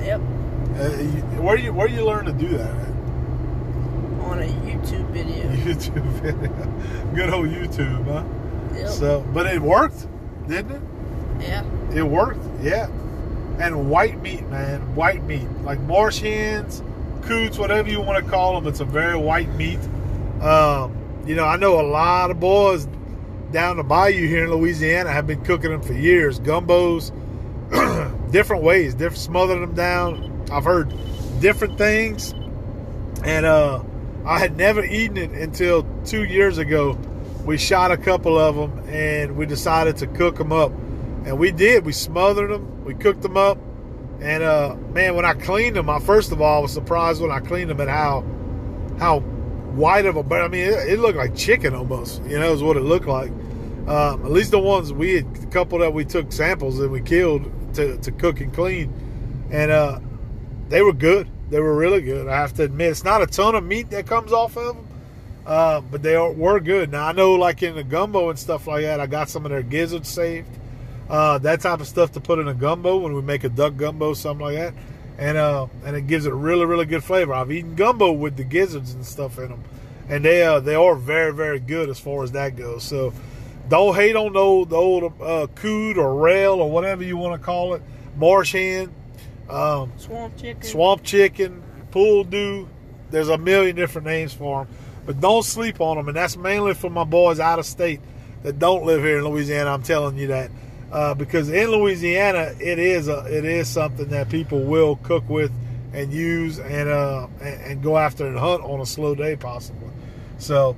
[0.00, 0.20] Yep,
[0.78, 2.70] Uh, you, where you where you learn to do that?
[2.70, 2.88] At?
[4.22, 5.44] on a YouTube video.
[5.66, 7.14] YouTube video.
[7.14, 8.24] Good old YouTube, huh?
[8.74, 8.88] Yep.
[8.88, 10.06] So, but it worked,
[10.48, 10.82] didn't it?
[11.40, 11.64] yeah.
[11.94, 12.86] It worked, yeah.
[13.58, 16.82] And white meat, man, white meat, like marsh hens,
[17.22, 18.68] coots, whatever you want to call them.
[18.68, 19.78] It's a very white meat.
[20.40, 20.96] Um,
[21.26, 22.88] you know, I know a lot of boys
[23.52, 26.40] down the bayou here in Louisiana have been cooking them for years.
[26.40, 27.12] Gumbos,
[28.32, 30.46] different ways, different smothering them down.
[30.50, 30.92] I've heard
[31.40, 32.32] different things,
[33.24, 33.82] and uh,
[34.24, 36.98] I had never eaten it until two years ago.
[37.44, 40.70] We shot a couple of them, and we decided to cook them up,
[41.24, 41.84] and we did.
[41.84, 43.58] We smothered them, we cooked them up,
[44.20, 47.32] and uh, man, when I cleaned them, I first of all I was surprised when
[47.32, 48.24] I cleaned them at how
[48.98, 49.20] how
[49.74, 52.22] white of a I mean it, it looked like chicken almost.
[52.24, 53.32] You know, is what it looked like.
[53.88, 57.00] Um, at least the ones we had, a couple that we took samples and we
[57.00, 58.92] killed to, to cook and clean,
[59.50, 59.98] and uh,
[60.68, 61.28] they were good.
[61.50, 62.28] They were really good.
[62.28, 64.88] I have to admit, it's not a ton of meat that comes off of them,
[65.46, 66.90] uh, but they are, were good.
[66.92, 69.50] Now I know, like in the gumbo and stuff like that, I got some of
[69.50, 70.48] their gizzards saved.
[71.08, 73.76] Uh, that type of stuff to put in a gumbo when we make a duck
[73.76, 74.74] gumbo, something like that,
[75.18, 77.34] and uh, and it gives it a really, really good flavor.
[77.34, 79.62] I've eaten gumbo with the gizzards and stuff in them,
[80.08, 82.82] and they uh, they are very, very good as far as that goes.
[82.82, 83.12] So
[83.68, 87.40] don't hate on the old, the old uh, coot or rail or whatever you want
[87.40, 87.82] to call it,
[88.16, 88.94] marsh hen.
[89.50, 90.62] Um, Swamp chicken.
[90.62, 92.68] swamp chicken, poule d'eau.
[93.10, 94.74] There's a million different names for them,
[95.04, 96.08] but don't sleep on them.
[96.08, 98.00] And that's mainly for my boys out of state
[98.42, 99.70] that don't live here in Louisiana.
[99.70, 100.50] I'm telling you that
[100.90, 105.50] uh, because in Louisiana, it is a, it is something that people will cook with
[105.92, 109.90] and use and uh, and, and go after and hunt on a slow day possibly.
[110.38, 110.76] So.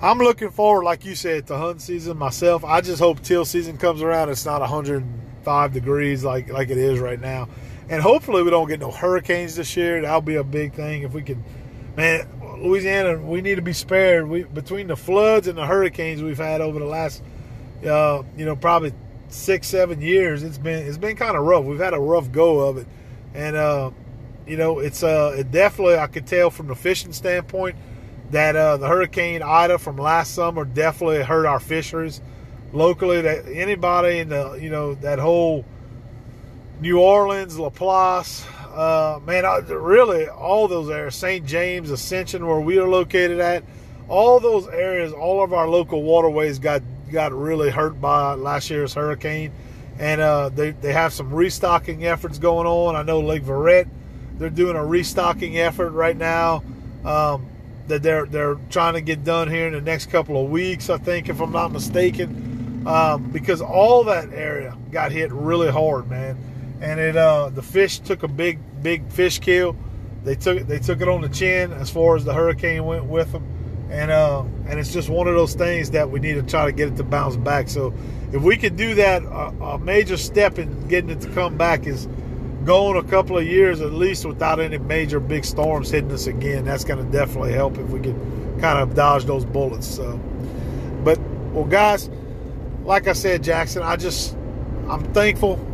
[0.00, 2.64] I'm looking forward, like you said, to hunt season myself.
[2.64, 4.28] I just hope till season comes around.
[4.28, 7.48] It's not 105 degrees like like it is right now,
[7.88, 10.00] and hopefully we don't get no hurricanes this year.
[10.00, 11.42] That'll be a big thing if we can.
[11.96, 12.28] Man,
[12.60, 14.28] Louisiana, we need to be spared.
[14.28, 17.22] We between the floods and the hurricanes we've had over the last,
[17.86, 18.92] uh, you know, probably
[19.28, 20.42] six seven years.
[20.42, 21.64] It's been it's been kind of rough.
[21.64, 22.86] We've had a rough go of it,
[23.34, 23.90] and uh,
[24.46, 27.76] you know, it's uh, it definitely I could tell from the fishing standpoint
[28.30, 32.20] that uh, the Hurricane Ida from last summer definitely hurt our fisheries
[32.72, 33.20] locally.
[33.20, 35.64] That anybody in the you know that whole
[36.80, 38.46] New Orleans, LaPlace,
[38.78, 41.44] uh, man, I, really all those areas, St.
[41.44, 43.64] James, Ascension, where we are located at,
[44.08, 48.94] all those areas, all of our local waterways got got really hurt by last year's
[48.94, 49.50] hurricane,
[49.98, 52.94] and uh, they they have some restocking efforts going on.
[52.94, 53.88] I know Lake Verret,
[54.34, 56.62] they're doing a restocking effort right now.
[57.04, 57.48] Um,
[57.88, 60.98] that they're they're trying to get done here in the next couple of weeks, I
[60.98, 66.38] think, if I'm not mistaken, um, because all that area got hit really hard, man,
[66.80, 69.76] and it uh, the fish took a big big fish kill.
[70.24, 73.32] They took they took it on the chin as far as the hurricane went with
[73.32, 73.44] them,
[73.90, 76.72] and uh, and it's just one of those things that we need to try to
[76.72, 77.68] get it to bounce back.
[77.68, 77.94] So
[78.32, 81.86] if we could do that, a, a major step in getting it to come back
[81.86, 82.08] is
[82.64, 86.66] going a couple of years at least without any major big storms hitting us again.
[86.66, 89.86] That's going to definitely help if we can kind of dodge those bullets.
[89.86, 90.18] So,
[91.04, 91.18] but
[91.52, 92.10] well, guys,
[92.84, 94.34] like I said, Jackson, I just
[94.88, 95.64] I'm thankful.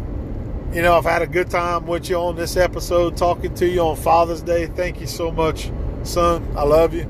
[0.72, 3.80] You know, I've had a good time with you on this episode, talking to you
[3.80, 4.66] on Father's Day.
[4.66, 5.70] Thank you so much,
[6.02, 6.52] son.
[6.56, 7.08] I love you.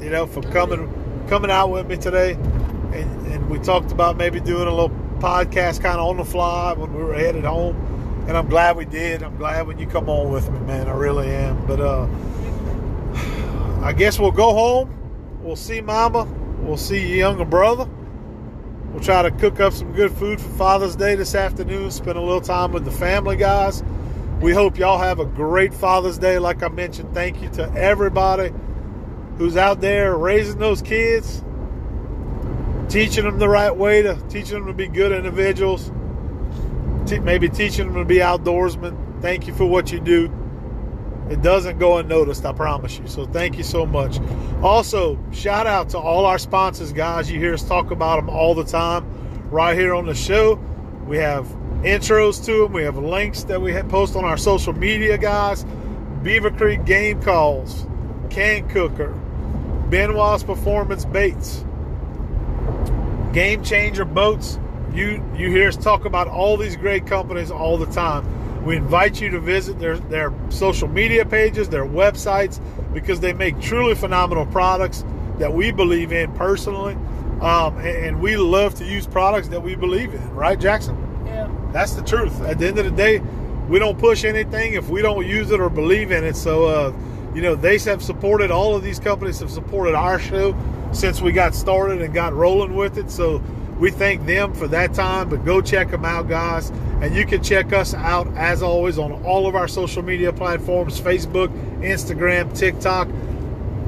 [0.00, 0.92] You know, for coming
[1.28, 2.32] coming out with me today.
[2.32, 6.72] And, and we talked about maybe doing a little podcast kind of on the fly
[6.72, 7.76] when we were headed home.
[8.26, 9.22] And I'm glad we did.
[9.22, 10.88] I'm glad when you come on with me, man.
[10.88, 11.66] I really am.
[11.66, 12.08] But uh,
[13.82, 15.40] I guess we'll go home.
[15.42, 16.24] We'll see Mama.
[16.60, 17.88] We'll see your younger brother.
[18.94, 21.90] We'll try to cook up some good food for Father's Day this afternoon.
[21.90, 23.82] Spend a little time with the family, guys.
[24.40, 26.38] We hope y'all have a great Father's Day.
[26.38, 28.52] Like I mentioned, thank you to everybody
[29.36, 31.42] who's out there raising those kids,
[32.88, 35.90] teaching them the right way, to teaching them to be good individuals,
[37.20, 39.20] maybe teaching them to be outdoorsmen.
[39.20, 40.28] Thank you for what you do.
[41.30, 43.06] It doesn't go unnoticed, I promise you.
[43.06, 44.18] So thank you so much.
[44.62, 47.30] Also, shout out to all our sponsors, guys.
[47.30, 49.04] You hear us talk about them all the time
[49.50, 50.56] right here on the show.
[51.06, 51.46] We have
[51.82, 52.72] intros to them.
[52.72, 55.64] We have links that we post on our social media, guys.
[56.22, 57.86] Beaver Creek Game Calls,
[58.30, 59.12] Can Cooker,
[59.90, 61.64] Benoit's Performance Baits,
[63.32, 64.58] Game Changer Boats.
[64.94, 68.24] You you hear us talk about all these great companies all the time.
[68.64, 72.60] We invite you to visit their, their social media pages, their websites,
[72.94, 75.04] because they make truly phenomenal products
[75.38, 76.94] that we believe in personally.
[77.40, 80.96] Um, and, and, we love to use products that we believe in, right, Jackson?
[81.26, 81.50] Yeah.
[81.72, 82.40] That's the truth.
[82.42, 83.18] At the end of the day,
[83.68, 86.36] we don't push anything if we don't use it or believe in it.
[86.36, 86.92] So, uh,
[87.34, 90.56] you know, they have supported, all of these companies have supported our show
[90.92, 93.10] since we got started and got rolling with it.
[93.10, 93.42] So,
[93.84, 96.70] we thank them for that time, but go check them out, guys.
[97.02, 100.98] And you can check us out, as always, on all of our social media platforms
[100.98, 101.48] Facebook,
[101.82, 103.08] Instagram, TikTok,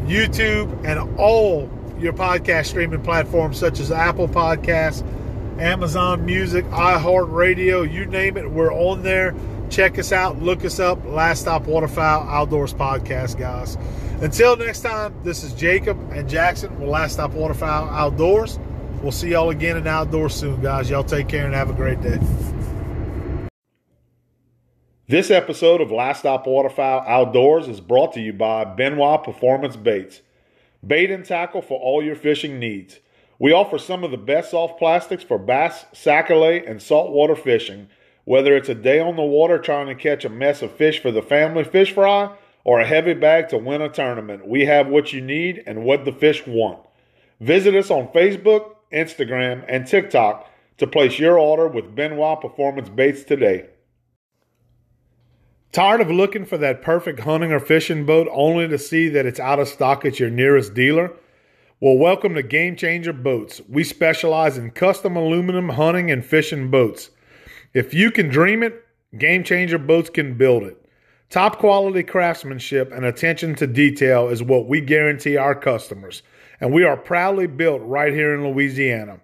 [0.04, 5.02] YouTube, and all your podcast streaming platforms such as Apple Podcasts,
[5.58, 9.34] Amazon Music, iHeartRadio, you name it, we're on there.
[9.70, 11.02] Check us out, look us up.
[11.06, 13.78] Last Stop Waterfowl Outdoors Podcast, guys.
[14.20, 18.58] Until next time, this is Jacob and Jackson with Last Stop Waterfowl Outdoors.
[19.02, 20.88] We'll see y'all again in outdoors soon, guys.
[20.88, 22.18] Y'all take care and have a great day.
[25.06, 30.22] This episode of Last Stop Waterfowl Outdoors is brought to you by Benoit Performance Baits.
[30.84, 32.98] Bait and tackle for all your fishing needs.
[33.38, 37.88] We offer some of the best soft plastics for bass, sac-a-lait, and saltwater fishing.
[38.24, 41.12] Whether it's a day on the water trying to catch a mess of fish for
[41.12, 42.34] the family fish fry
[42.64, 46.04] or a heavy bag to win a tournament, we have what you need and what
[46.04, 46.80] the fish want.
[47.40, 53.24] Visit us on Facebook, Instagram, and TikTok to place your order with Benoit Performance Baits
[53.24, 53.66] today.
[55.72, 59.40] Tired of looking for that perfect hunting or fishing boat only to see that it's
[59.40, 61.12] out of stock at your nearest dealer?
[61.80, 63.60] Well, welcome to Game Changer Boats.
[63.68, 67.10] We specialize in custom aluminum hunting and fishing boats.
[67.74, 68.82] If you can dream it,
[69.18, 70.82] Game Changer Boats can build it.
[71.28, 76.22] Top quality craftsmanship and attention to detail is what we guarantee our customers
[76.60, 79.20] and we are proudly built right here in Louisiana.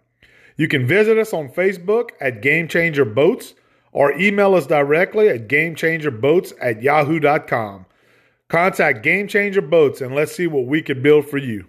[0.56, 3.54] You can visit us on Facebook at Game Changer Boats
[3.92, 7.86] or email us directly at gamechangerboats at yahoo.com.
[8.48, 11.66] Contact Game Changer Boats and let's see what we can build for you.